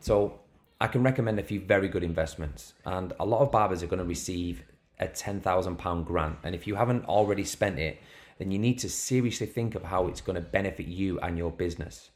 So, 0.00 0.40
I 0.80 0.86
can 0.86 1.02
recommend 1.02 1.40
a 1.40 1.42
few 1.42 1.60
very 1.60 1.88
good 1.88 2.04
investments, 2.04 2.74
and 2.84 3.12
a 3.18 3.24
lot 3.24 3.40
of 3.40 3.50
barbers 3.50 3.82
are 3.82 3.88
going 3.88 3.98
to 3.98 4.04
receive 4.04 4.62
a 5.00 5.06
£10,000 5.06 6.04
grant. 6.04 6.38
And 6.42 6.54
if 6.54 6.66
you 6.66 6.74
haven't 6.74 7.04
already 7.06 7.44
spent 7.44 7.78
it, 7.78 8.00
then 8.38 8.50
you 8.50 8.58
need 8.58 8.78
to 8.80 8.88
seriously 8.88 9.46
think 9.46 9.74
of 9.74 9.84
how 9.84 10.06
it's 10.06 10.20
going 10.20 10.36
to 10.36 10.40
benefit 10.40 10.86
you 10.86 11.18
and 11.20 11.36
your 11.36 11.50
business. 11.50 12.10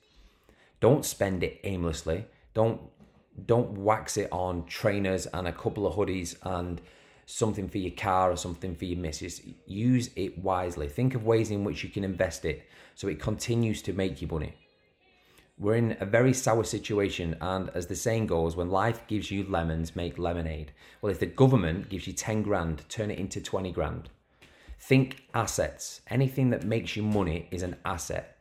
Don't 0.80 1.04
spend 1.04 1.42
it 1.42 1.60
aimlessly. 1.64 2.26
Don't 2.54 2.80
don't 3.46 3.78
wax 3.78 4.18
it 4.18 4.28
on 4.30 4.66
trainers 4.66 5.26
and 5.26 5.48
a 5.48 5.52
couple 5.52 5.86
of 5.86 5.94
hoodies 5.94 6.36
and 6.42 6.82
something 7.24 7.66
for 7.66 7.78
your 7.78 7.92
car 7.92 8.30
or 8.30 8.36
something 8.36 8.74
for 8.74 8.84
your 8.84 8.98
missus. 8.98 9.40
Use 9.66 10.10
it 10.16 10.38
wisely. 10.38 10.86
Think 10.86 11.14
of 11.14 11.24
ways 11.24 11.50
in 11.50 11.64
which 11.64 11.82
you 11.82 11.88
can 11.88 12.04
invest 12.04 12.44
it 12.44 12.68
so 12.94 13.08
it 13.08 13.20
continues 13.20 13.80
to 13.82 13.94
make 13.94 14.20
you 14.20 14.28
money. 14.28 14.54
We're 15.62 15.76
in 15.76 15.96
a 16.00 16.06
very 16.06 16.34
sour 16.34 16.64
situation, 16.64 17.36
and 17.40 17.70
as 17.72 17.86
the 17.86 17.94
saying 17.94 18.26
goes, 18.26 18.56
when 18.56 18.68
life 18.68 19.06
gives 19.06 19.30
you 19.30 19.44
lemons, 19.44 19.94
make 19.94 20.18
lemonade. 20.18 20.72
Well, 21.00 21.12
if 21.12 21.20
the 21.20 21.26
government 21.26 21.88
gives 21.88 22.08
you 22.08 22.12
10 22.12 22.42
grand, 22.42 22.82
turn 22.88 23.12
it 23.12 23.18
into 23.20 23.40
20 23.40 23.70
grand. 23.70 24.08
Think 24.80 25.22
assets. 25.34 26.00
Anything 26.10 26.50
that 26.50 26.64
makes 26.64 26.96
you 26.96 27.04
money 27.04 27.46
is 27.52 27.62
an 27.62 27.76
asset. 27.84 28.38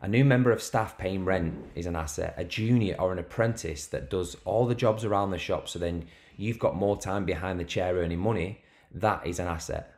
A 0.00 0.06
new 0.06 0.24
member 0.24 0.52
of 0.52 0.62
staff 0.62 0.96
paying 0.96 1.24
rent 1.24 1.52
is 1.74 1.86
an 1.86 1.96
asset. 1.96 2.34
A 2.36 2.44
junior 2.44 2.94
or 2.96 3.10
an 3.10 3.18
apprentice 3.18 3.86
that 3.86 4.08
does 4.08 4.36
all 4.44 4.66
the 4.66 4.74
jobs 4.76 5.04
around 5.04 5.32
the 5.32 5.38
shop, 5.38 5.68
so 5.68 5.80
then 5.80 6.06
you've 6.36 6.60
got 6.60 6.76
more 6.76 6.96
time 6.96 7.24
behind 7.24 7.58
the 7.58 7.64
chair 7.64 7.96
earning 7.96 8.20
money, 8.20 8.62
that 8.94 9.26
is 9.26 9.40
an 9.40 9.48
asset. 9.48 9.96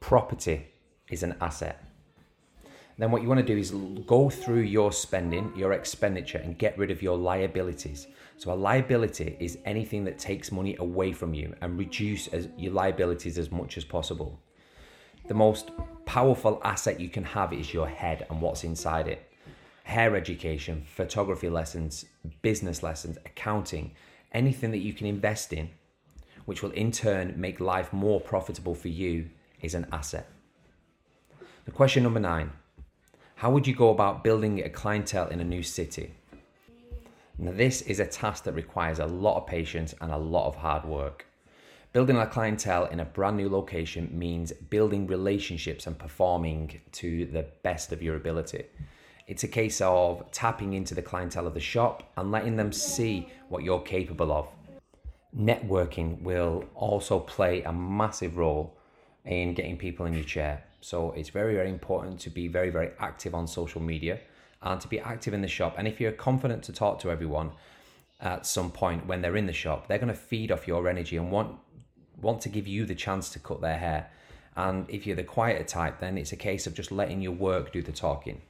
Property 0.00 0.66
is 1.08 1.22
an 1.22 1.36
asset. 1.40 1.89
Then 2.98 3.10
what 3.10 3.22
you 3.22 3.28
want 3.28 3.40
to 3.40 3.46
do 3.46 3.58
is 3.58 3.70
go 4.06 4.28
through 4.28 4.60
your 4.60 4.92
spending, 4.92 5.52
your 5.56 5.72
expenditure, 5.72 6.38
and 6.38 6.58
get 6.58 6.76
rid 6.76 6.90
of 6.90 7.02
your 7.02 7.16
liabilities. 7.16 8.06
So 8.36 8.52
a 8.52 8.54
liability 8.54 9.36
is 9.40 9.58
anything 9.64 10.04
that 10.04 10.18
takes 10.18 10.52
money 10.52 10.76
away 10.78 11.12
from 11.12 11.32
you 11.32 11.54
and 11.60 11.78
reduce 11.78 12.28
as, 12.28 12.48
your 12.56 12.72
liabilities 12.72 13.38
as 13.38 13.50
much 13.50 13.76
as 13.76 13.84
possible. 13.84 14.38
The 15.28 15.34
most 15.34 15.70
powerful 16.06 16.60
asset 16.64 17.00
you 17.00 17.08
can 17.08 17.24
have 17.24 17.52
is 17.52 17.72
your 17.72 17.86
head 17.86 18.26
and 18.30 18.40
what's 18.42 18.64
inside 18.64 19.08
it. 19.08 19.30
Hair 19.84 20.16
education, 20.16 20.84
photography 20.86 21.48
lessons, 21.48 22.04
business 22.42 22.82
lessons, 22.82 23.16
accounting, 23.24 23.92
anything 24.32 24.70
that 24.72 24.78
you 24.78 24.92
can 24.92 25.06
invest 25.06 25.52
in, 25.52 25.70
which 26.46 26.62
will 26.62 26.72
in 26.72 26.90
turn 26.92 27.34
make 27.36 27.60
life 27.60 27.92
more 27.92 28.20
profitable 28.20 28.74
for 28.74 28.88
you, 28.88 29.30
is 29.60 29.74
an 29.74 29.86
asset. 29.92 30.28
The 31.64 31.70
question 31.70 32.02
number 32.02 32.20
nine 32.20 32.52
How 33.40 33.50
would 33.50 33.66
you 33.66 33.74
go 33.74 33.88
about 33.88 34.22
building 34.22 34.62
a 34.62 34.68
clientele 34.68 35.28
in 35.28 35.40
a 35.40 35.44
new 35.44 35.62
city? 35.62 36.12
Now, 37.38 37.52
this 37.52 37.80
is 37.80 37.98
a 37.98 38.04
task 38.04 38.44
that 38.44 38.52
requires 38.52 38.98
a 38.98 39.06
lot 39.06 39.38
of 39.38 39.46
patience 39.46 39.94
and 40.02 40.12
a 40.12 40.18
lot 40.18 40.46
of 40.46 40.56
hard 40.56 40.84
work. 40.84 41.24
Building 41.94 42.18
a 42.18 42.26
clientele 42.26 42.84
in 42.84 43.00
a 43.00 43.06
brand 43.06 43.38
new 43.38 43.48
location 43.48 44.10
means 44.12 44.52
building 44.52 45.06
relationships 45.06 45.86
and 45.86 45.98
performing 45.98 46.82
to 46.92 47.24
the 47.32 47.46
best 47.62 47.92
of 47.92 48.02
your 48.02 48.16
ability. 48.16 48.64
It's 49.26 49.42
a 49.42 49.48
case 49.48 49.80
of 49.80 50.30
tapping 50.32 50.74
into 50.74 50.94
the 50.94 51.00
clientele 51.00 51.46
of 51.46 51.54
the 51.54 51.60
shop 51.60 52.12
and 52.18 52.30
letting 52.30 52.56
them 52.56 52.72
see 52.74 53.26
what 53.48 53.62
you're 53.62 53.80
capable 53.80 54.32
of. 54.32 54.48
Networking 55.34 56.20
will 56.20 56.66
also 56.74 57.18
play 57.18 57.62
a 57.62 57.72
massive 57.72 58.36
role 58.36 58.76
in 59.24 59.54
getting 59.54 59.78
people 59.78 60.04
in 60.04 60.12
your 60.12 60.24
chair. 60.24 60.62
So 60.80 61.12
it's 61.12 61.28
very, 61.28 61.54
very 61.54 61.70
important 61.70 62.20
to 62.20 62.30
be 62.30 62.48
very, 62.48 62.70
very 62.70 62.90
active 62.98 63.34
on 63.34 63.46
social 63.46 63.80
media 63.80 64.20
and 64.62 64.80
to 64.80 64.88
be 64.88 65.00
active 65.00 65.34
in 65.34 65.42
the 65.42 65.48
shop. 65.48 65.74
And 65.78 65.86
if 65.86 66.00
you're 66.00 66.12
confident 66.12 66.62
to 66.64 66.72
talk 66.72 66.98
to 67.00 67.10
everyone 67.10 67.52
at 68.20 68.46
some 68.46 68.70
point 68.70 69.06
when 69.06 69.22
they're 69.22 69.36
in 69.36 69.46
the 69.46 69.52
shop, 69.52 69.88
they're 69.88 69.98
going 69.98 70.08
to 70.08 70.14
feed 70.14 70.50
off 70.52 70.66
your 70.66 70.88
energy 70.88 71.16
and 71.16 71.30
want 71.30 71.58
want 72.20 72.42
to 72.42 72.50
give 72.50 72.66
you 72.66 72.84
the 72.84 72.94
chance 72.94 73.30
to 73.30 73.38
cut 73.38 73.62
their 73.62 73.78
hair. 73.78 74.10
And 74.56 74.84
if 74.90 75.06
you're 75.06 75.16
the 75.16 75.22
quieter 75.22 75.64
type, 75.64 76.00
then 76.00 76.18
it's 76.18 76.32
a 76.32 76.36
case 76.36 76.66
of 76.66 76.74
just 76.74 76.92
letting 76.92 77.22
your 77.22 77.32
work 77.32 77.72
do 77.72 77.82
the 77.82 77.92
talking. 77.92 78.42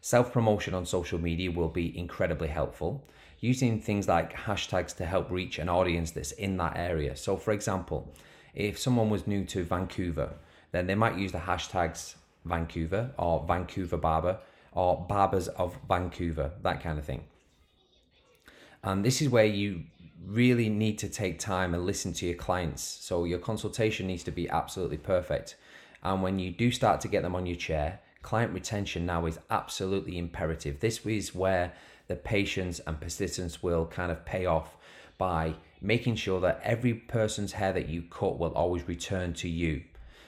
Self 0.00 0.32
promotion 0.32 0.74
on 0.74 0.86
social 0.86 1.18
media 1.18 1.50
will 1.50 1.68
be 1.68 1.98
incredibly 1.98 2.48
helpful. 2.48 3.04
Using 3.40 3.80
things 3.80 4.06
like 4.08 4.32
hashtags 4.32 4.96
to 4.96 5.04
help 5.04 5.30
reach 5.30 5.58
an 5.58 5.68
audience 5.68 6.12
that's 6.12 6.32
in 6.32 6.56
that 6.58 6.76
area. 6.76 7.16
So, 7.16 7.36
for 7.36 7.52
example, 7.52 8.14
if 8.54 8.78
someone 8.78 9.10
was 9.10 9.26
new 9.26 9.44
to 9.46 9.64
Vancouver, 9.64 10.34
then 10.72 10.86
they 10.86 10.94
might 10.94 11.16
use 11.16 11.32
the 11.32 11.38
hashtags 11.38 12.16
Vancouver 12.44 13.10
or 13.18 13.44
Vancouver 13.46 13.96
Barber 13.96 14.38
or 14.72 15.04
Barbers 15.08 15.48
of 15.48 15.76
Vancouver, 15.88 16.52
that 16.62 16.82
kind 16.82 16.98
of 16.98 17.04
thing. 17.04 17.24
And 18.84 19.04
this 19.04 19.20
is 19.20 19.28
where 19.28 19.44
you 19.44 19.84
really 20.24 20.68
need 20.68 20.98
to 20.98 21.08
take 21.08 21.38
time 21.38 21.74
and 21.74 21.84
listen 21.84 22.12
to 22.14 22.26
your 22.26 22.36
clients. 22.36 22.82
So 22.82 23.24
your 23.24 23.38
consultation 23.38 24.06
needs 24.06 24.22
to 24.24 24.30
be 24.30 24.48
absolutely 24.48 24.98
perfect. 24.98 25.56
And 26.02 26.22
when 26.22 26.38
you 26.38 26.50
do 26.50 26.70
start 26.70 27.00
to 27.02 27.08
get 27.08 27.22
them 27.22 27.34
on 27.34 27.46
your 27.46 27.56
chair, 27.56 28.00
client 28.22 28.52
retention 28.52 29.06
now 29.06 29.26
is 29.26 29.38
absolutely 29.50 30.18
imperative. 30.18 30.80
This 30.80 31.04
is 31.06 31.34
where 31.34 31.72
the 32.08 32.16
patience 32.16 32.80
and 32.86 33.00
persistence 33.00 33.62
will 33.62 33.86
kind 33.86 34.12
of 34.12 34.24
pay 34.24 34.46
off 34.46 34.76
by 35.18 35.54
making 35.80 36.16
sure 36.16 36.40
that 36.40 36.60
every 36.62 36.94
person's 36.94 37.52
hair 37.52 37.72
that 37.72 37.88
you 37.88 38.02
cut 38.02 38.38
will 38.38 38.52
always 38.52 38.86
return 38.86 39.32
to 39.34 39.48
you. 39.48 39.82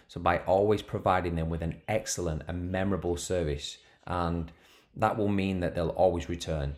So 0.08 0.20
by 0.20 0.38
always 0.40 0.82
providing 0.82 1.36
them 1.36 1.50
with 1.50 1.62
an 1.62 1.80
excellent 1.86 2.42
and 2.48 2.72
memorable 2.72 3.16
service, 3.16 3.78
and 4.06 4.50
that 4.96 5.16
will 5.16 5.28
mean 5.28 5.60
that 5.60 5.74
they'll 5.74 5.90
always 5.90 6.28
return. 6.28 6.74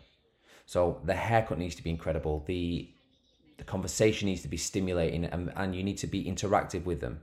So 0.67 1.01
the 1.05 1.15
haircut 1.15 1.59
needs 1.59 1.75
to 1.77 1.83
be 1.83 1.91
incredible. 1.91 2.45
The 2.47 2.91
the 3.57 3.65
conversation 3.65 4.27
needs 4.27 4.41
to 4.41 4.49
be 4.49 4.57
stimulating 4.57 5.27
and, 5.27 5.53
and 5.55 5.77
you 5.77 5.83
need 5.83 5.99
to 5.99 6.07
be 6.07 6.25
interactive 6.25 6.85
with 6.85 7.01
them. 7.03 7.21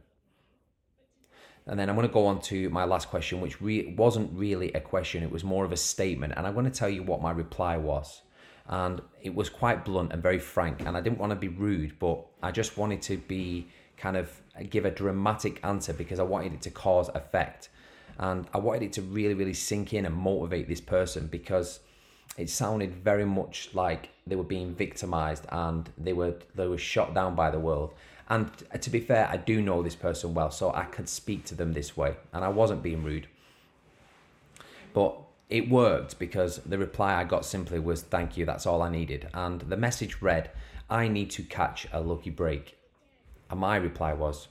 And 1.66 1.80
then 1.80 1.90
I'm 1.90 1.96
going 1.96 2.08
to 2.08 2.14
go 2.14 2.28
on 2.28 2.40
to 2.42 2.70
my 2.70 2.86
last 2.86 3.10
question, 3.10 3.42
which 3.42 3.60
re- 3.60 3.96
wasn't 3.98 4.32
really 4.38 4.72
a 4.74 4.80
question, 4.80 5.24
it 5.24 5.32
was 5.32 5.44
more 5.44 5.66
of 5.66 5.72
a 5.72 5.78
statement. 5.78 6.34
And 6.38 6.46
I'm 6.46 6.54
going 6.54 6.66
to 6.66 6.72
tell 6.72 6.90
you 6.90 7.02
what 7.02 7.22
my 7.24 7.32
reply 7.32 7.76
was. 7.76 8.22
And 8.68 9.02
it 9.22 9.34
was 9.34 9.50
quite 9.50 9.84
blunt 9.84 10.14
and 10.14 10.22
very 10.22 10.40
frank. 10.40 10.82
And 10.86 10.96
I 10.96 11.02
didn't 11.02 11.18
want 11.18 11.32
to 11.32 11.36
be 11.36 11.48
rude, 11.48 11.98
but 11.98 12.24
I 12.44 12.52
just 12.52 12.78
wanted 12.78 13.02
to 13.04 13.18
be 13.18 13.68
kind 13.98 14.16
of 14.16 14.42
give 14.70 14.86
a 14.86 14.92
dramatic 14.92 15.60
answer 15.64 15.94
because 15.94 16.20
I 16.20 16.24
wanted 16.24 16.54
it 16.54 16.62
to 16.64 16.70
cause 16.70 17.10
effect. 17.10 17.70
And 18.20 18.48
I 18.54 18.58
wanted 18.58 18.84
it 18.84 18.94
to 18.94 19.02
really, 19.02 19.34
really 19.34 19.54
sink 19.54 19.94
in 19.94 20.06
and 20.06 20.16
motivate 20.16 20.68
this 20.68 20.82
person 20.82 21.28
because 21.28 21.82
it 22.38 22.50
sounded 22.50 22.94
very 22.94 23.26
much 23.26 23.70
like 23.74 24.10
they 24.26 24.36
were 24.36 24.44
being 24.44 24.74
victimized 24.74 25.46
and 25.50 25.90
they 25.98 26.14
were 26.14 26.36
they 26.56 26.68
were 26.68 26.78
shot 26.78 27.14
down 27.14 27.36
by 27.36 27.50
the 27.50 27.60
world. 27.60 27.94
And 28.30 28.52
to 28.82 28.90
be 28.90 29.00
fair, 29.00 29.28
I 29.30 29.38
do 29.38 29.62
know 29.62 29.82
this 29.82 29.96
person 29.96 30.34
well, 30.34 30.52
so 30.52 30.74
I 30.74 30.84
could 30.84 31.08
speak 31.08 31.46
to 31.46 31.56
them 31.56 31.74
this 31.74 31.96
way, 31.96 32.18
and 32.34 32.44
I 32.44 32.50
wasn't 32.50 32.84
being 32.84 33.04
rude. 33.04 33.28
But 34.94 35.18
it 35.50 35.70
worked 35.70 36.20
because 36.20 36.58
the 36.58 36.78
reply 36.78 37.16
I 37.16 37.24
got 37.24 37.46
simply 37.46 37.80
was 37.80 38.02
"Thank 38.02 38.36
you, 38.36 38.46
that's 38.46 38.66
all 38.66 38.82
I 38.82 38.90
needed," 38.90 39.30
and 39.34 39.62
the 39.62 39.78
message 39.78 40.22
read, 40.22 40.52
"I 40.90 41.08
need 41.08 41.30
to 41.32 41.44
catch 41.44 41.88
a 41.94 42.02
lucky 42.02 42.30
break," 42.30 42.77
and 43.50 43.60
my 43.60 43.78
reply 43.78 44.14
was, 44.14 44.48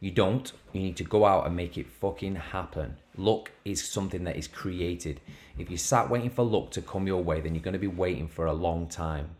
"You 0.00 0.10
don't. 0.10 0.52
You 0.72 0.80
need 0.80 0.96
to 0.96 1.04
go 1.04 1.24
out 1.24 1.46
and 1.46 1.56
make 1.56 1.78
it 1.78 1.86
fucking 1.86 2.36
happen." 2.36 2.98
Luck 3.16 3.50
is 3.64 3.84
something 3.84 4.24
that 4.24 4.36
is 4.36 4.48
created. 4.48 5.20
If 5.58 5.70
you 5.70 5.76
sat 5.76 6.08
waiting 6.08 6.30
for 6.30 6.44
luck 6.44 6.70
to 6.72 6.82
come 6.82 7.06
your 7.06 7.22
way, 7.22 7.40
then 7.40 7.54
you're 7.54 7.62
going 7.62 7.72
to 7.72 7.78
be 7.78 7.86
waiting 7.86 8.28
for 8.28 8.46
a 8.46 8.52
long 8.52 8.88
time. 8.88 9.36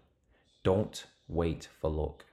Don't 0.63 1.07
wait 1.29 1.69
for 1.81 1.91
luck. 1.91 2.25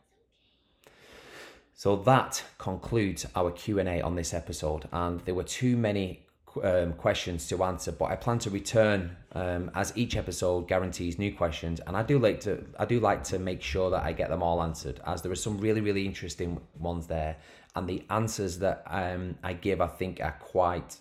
So 1.73 1.95
that 1.95 2.43
concludes 2.57 3.25
our 3.37 3.51
Q&A 3.51 4.01
on 4.01 4.15
this 4.15 4.33
episode 4.33 4.89
and 4.91 5.21
there 5.21 5.33
were 5.33 5.45
too 5.45 5.77
many 5.77 6.25
um, 6.63 6.93
questions 6.93 7.47
to 7.47 7.63
answer, 7.63 7.91
but 7.91 8.05
I 8.05 8.15
plan 8.15 8.39
to 8.39 8.49
return 8.49 9.15
um, 9.33 9.71
as 9.75 9.93
each 9.95 10.15
episode 10.15 10.67
guarantees 10.67 11.19
new 11.19 11.33
questions, 11.33 11.79
and 11.85 11.95
I 11.95 12.03
do 12.03 12.19
like 12.19 12.39
to 12.41 12.63
I 12.77 12.85
do 12.85 12.99
like 12.99 13.23
to 13.25 13.39
make 13.39 13.61
sure 13.61 13.89
that 13.91 14.03
I 14.03 14.13
get 14.13 14.29
them 14.29 14.41
all 14.41 14.61
answered, 14.61 14.99
as 15.05 15.21
there 15.21 15.31
are 15.31 15.43
some 15.47 15.57
really 15.59 15.81
really 15.81 16.05
interesting 16.05 16.59
ones 16.77 17.07
there, 17.07 17.37
and 17.75 17.87
the 17.87 18.03
answers 18.09 18.59
that 18.59 18.83
um, 18.87 19.35
I 19.43 19.53
give 19.53 19.81
I 19.81 19.87
think 19.87 20.21
are 20.21 20.37
quite 20.39 20.97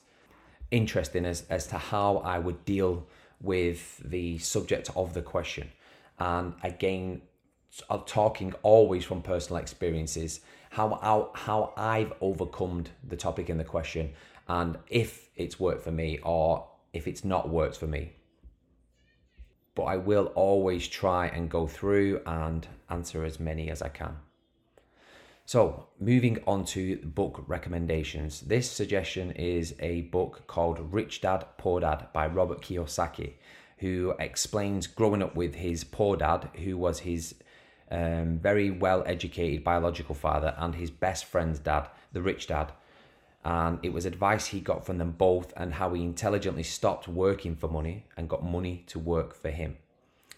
interesting 0.71 1.25
as 1.25 1.45
as 1.49 1.67
to 1.69 1.79
how 1.79 2.19
I 2.19 2.39
would 2.39 2.65
deal 2.65 3.07
with 3.41 3.99
the 4.05 4.39
subject 4.39 4.91
of 4.97 5.15
the 5.15 5.23
question, 5.23 5.71
and 6.19 6.55
again, 6.63 7.23
I'm 7.89 8.03
talking 8.03 8.55
always 8.63 9.05
from 9.05 9.23
personal 9.23 9.61
experiences 9.63 10.41
how 10.71 10.99
how, 11.03 11.31
how 11.35 11.73
I've 11.77 12.13
overcome 12.21 12.85
the 13.07 13.17
topic 13.17 13.51
in 13.51 13.59
the 13.59 13.65
question 13.65 14.11
and 14.49 14.79
if 14.89 15.29
it's 15.37 15.61
worked 15.61 15.83
for 15.83 15.91
me 15.91 16.19
or 16.23 16.69
if 16.93 17.07
it's 17.07 17.25
not 17.25 17.49
worked 17.49 17.77
for 17.77 17.87
me. 17.87 18.13
But 19.75 19.85
I 19.85 19.97
will 19.97 20.27
always 20.35 20.89
try 20.89 21.27
and 21.27 21.51
go 21.51 21.67
through 21.67 22.23
and 22.27 22.67
answer 22.91 23.25
as 23.25 23.39
many 23.39 23.71
as 23.71 23.83
I 23.83 23.89
can. 23.89 24.17
So, 25.45 25.87
moving 25.99 26.43
on 26.47 26.67
to 26.67 26.97
book 26.99 27.45
recommendations. 27.47 28.43
This 28.43 28.71
suggestion 28.71 29.31
is 29.31 29.75
a 29.81 30.03
book 30.03 30.43
called 30.47 30.93
Rich 30.93 31.23
Dad 31.23 31.47
Poor 31.57 31.81
Dad 31.81 32.09
by 32.13 32.27
Robert 32.27 32.61
Kiyosaki, 32.61 33.35
who 33.79 34.15
explains 34.19 34.87
growing 34.87 35.23
up 35.23 35.35
with 35.35 35.55
his 35.55 35.85
poor 35.85 36.17
dad, 36.17 36.51
who 36.65 36.77
was 36.77 36.99
his 36.99 37.35
um, 37.91 38.39
very 38.39 38.71
well 38.71 39.03
educated 39.07 39.65
biological 39.65 40.15
father, 40.15 40.55
and 40.59 40.75
his 40.75 40.91
best 40.91 41.25
friend's 41.25 41.59
dad, 41.59 41.89
the 42.13 42.21
rich 42.21 42.49
dad, 42.49 42.73
and 43.45 43.79
it 43.83 43.93
was 43.93 44.05
advice 44.05 44.47
he 44.47 44.61
got 44.61 44.85
from 44.85 44.99
them 44.99 45.13
both 45.13 45.53
and 45.57 45.75
how 45.75 45.95
he 45.95 46.03
intelligently 46.03 46.63
stopped 46.63 47.09
working 47.09 47.55
for 47.55 47.69
money 47.69 48.05
and 48.17 48.29
got 48.29 48.45
money 48.45 48.85
to 48.89 48.99
work 48.99 49.35
for 49.35 49.51
him. 49.51 49.77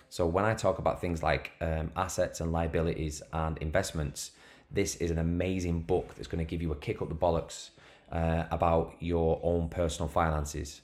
So 0.09 0.27
when 0.27 0.45
I 0.45 0.55
talk 0.55 0.79
about 0.79 1.01
things 1.01 1.23
like 1.23 1.53
um, 1.61 1.93
assets 1.97 2.41
and 2.41 2.53
liabilities 2.53 3.23
and 3.33 3.57
investments, 3.59 4.33
this 4.71 4.97
is 4.97 5.11
an 5.11 5.19
amazing 5.19 5.83
book 5.83 6.15
that's 6.15 6.29
going 6.29 6.45
to 6.45 6.49
give 6.49 6.63
you 6.63 6.73
a 6.73 6.77
kick 6.77 7.01
up 7.01 7.09
the 7.09 7.15
bollocks 7.15 7.71
uh, 8.13 8.45
about 8.51 8.95
your 9.01 9.41
own 9.43 9.69
personal 9.69 10.09
finances. 10.09 10.81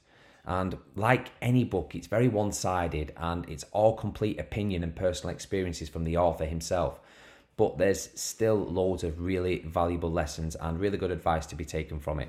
And 0.46 0.78
like 0.94 1.32
any 1.42 1.64
book, 1.64 1.94
it's 1.94 2.06
very 2.06 2.28
one 2.28 2.52
sided 2.52 3.12
and 3.16 3.48
it's 3.48 3.64
all 3.72 3.96
complete 3.96 4.38
opinion 4.38 4.84
and 4.84 4.94
personal 4.94 5.34
experiences 5.34 5.88
from 5.88 6.04
the 6.04 6.16
author 6.16 6.44
himself 6.44 7.00
but 7.56 7.78
there's 7.78 8.10
still 8.14 8.56
loads 8.56 9.02
of 9.02 9.20
really 9.20 9.60
valuable 9.60 10.10
lessons 10.10 10.56
and 10.56 10.78
really 10.78 10.98
good 10.98 11.10
advice 11.10 11.46
to 11.46 11.54
be 11.54 11.64
taken 11.64 11.98
from 11.98 12.20
it. 12.20 12.28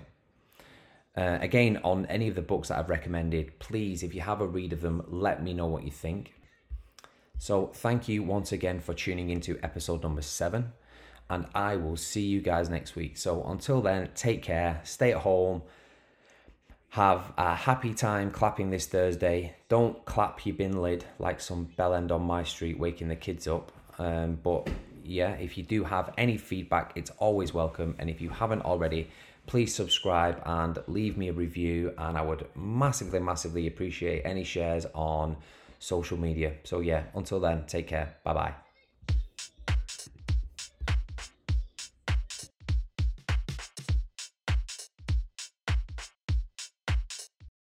Uh, 1.16 1.40
again, 1.42 1.80
on 1.84 2.06
any 2.06 2.28
of 2.28 2.36
the 2.36 2.42
books 2.42 2.70
that 2.70 2.78
I've 2.78 2.90
recommended, 2.90 3.58
please, 3.60 4.04
if 4.04 4.14
you 4.14 4.22
have 4.22 4.40
a 4.40 4.48
read 4.48 4.72
of 4.72 4.82
them, 4.82 5.04
let 5.08 5.44
me 5.44 5.54
know 5.54 5.66
what 5.66 5.84
you 5.84 5.92
think. 5.92 6.34
So, 7.40 7.68
thank 7.68 8.08
you 8.08 8.24
once 8.24 8.52
again 8.52 8.80
for 8.80 8.94
tuning 8.94 9.30
into 9.30 9.60
episode 9.64 10.04
number 10.04 10.22
seven, 10.22 10.74
and 11.30 11.46
I 11.54 11.76
will 11.76 11.98
see 11.98 12.22
you 12.22 12.42
guys 12.42 12.70
next 12.70 12.96
week. 12.96 13.18
So, 13.18 13.44
until 13.44 13.82
then, 13.82 14.10
take 14.16 14.44
care, 14.44 14.80
stay 14.84 15.12
at 15.12 15.20
home, 15.20 15.64
have 16.90 17.34
a 17.38 17.54
happy 17.56 17.94
time 17.94 18.32
clapping 18.32 18.70
this 18.70 18.86
Thursday. 18.86 19.56
Don't 19.70 20.04
clap 20.06 20.46
your 20.46 20.56
bin 20.56 20.82
lid 20.82 21.04
like 21.20 21.42
some 21.42 21.66
bell 21.66 21.94
end 21.94 22.12
on 22.12 22.22
my 22.22 22.44
street, 22.44 22.80
waking 22.80 23.08
the 23.08 23.16
kids 23.16 23.48
up. 23.48 23.72
Um, 24.00 24.40
but 24.42 24.70
yeah, 25.08 25.32
if 25.34 25.58
you 25.58 25.64
do 25.64 25.84
have 25.84 26.14
any 26.18 26.38
feedback, 26.38 26.92
it's 26.96 27.12
always 27.18 27.54
welcome. 27.54 27.96
And 28.00 28.10
if 28.10 28.22
you 28.22 28.30
haven't 28.30 28.64
already, 28.64 29.10
please 29.46 29.74
subscribe 29.74 30.42
and 30.46 30.78
leave 30.88 31.18
me 31.18 31.30
a 31.30 31.34
review. 31.34 31.94
And 31.98 32.18
I 32.18 32.22
would 32.22 32.48
massively, 32.56 33.20
massively 33.20 33.68
appreciate 33.68 34.24
any 34.26 34.44
shares 34.44 34.86
on 34.94 35.38
social 35.80 36.18
media. 36.18 36.54
So, 36.64 36.80
yeah, 36.80 37.04
until 37.16 37.40
then, 37.40 37.66
take 37.68 37.88
care. 37.88 38.16
Bye 38.24 38.34
bye. 38.34 38.67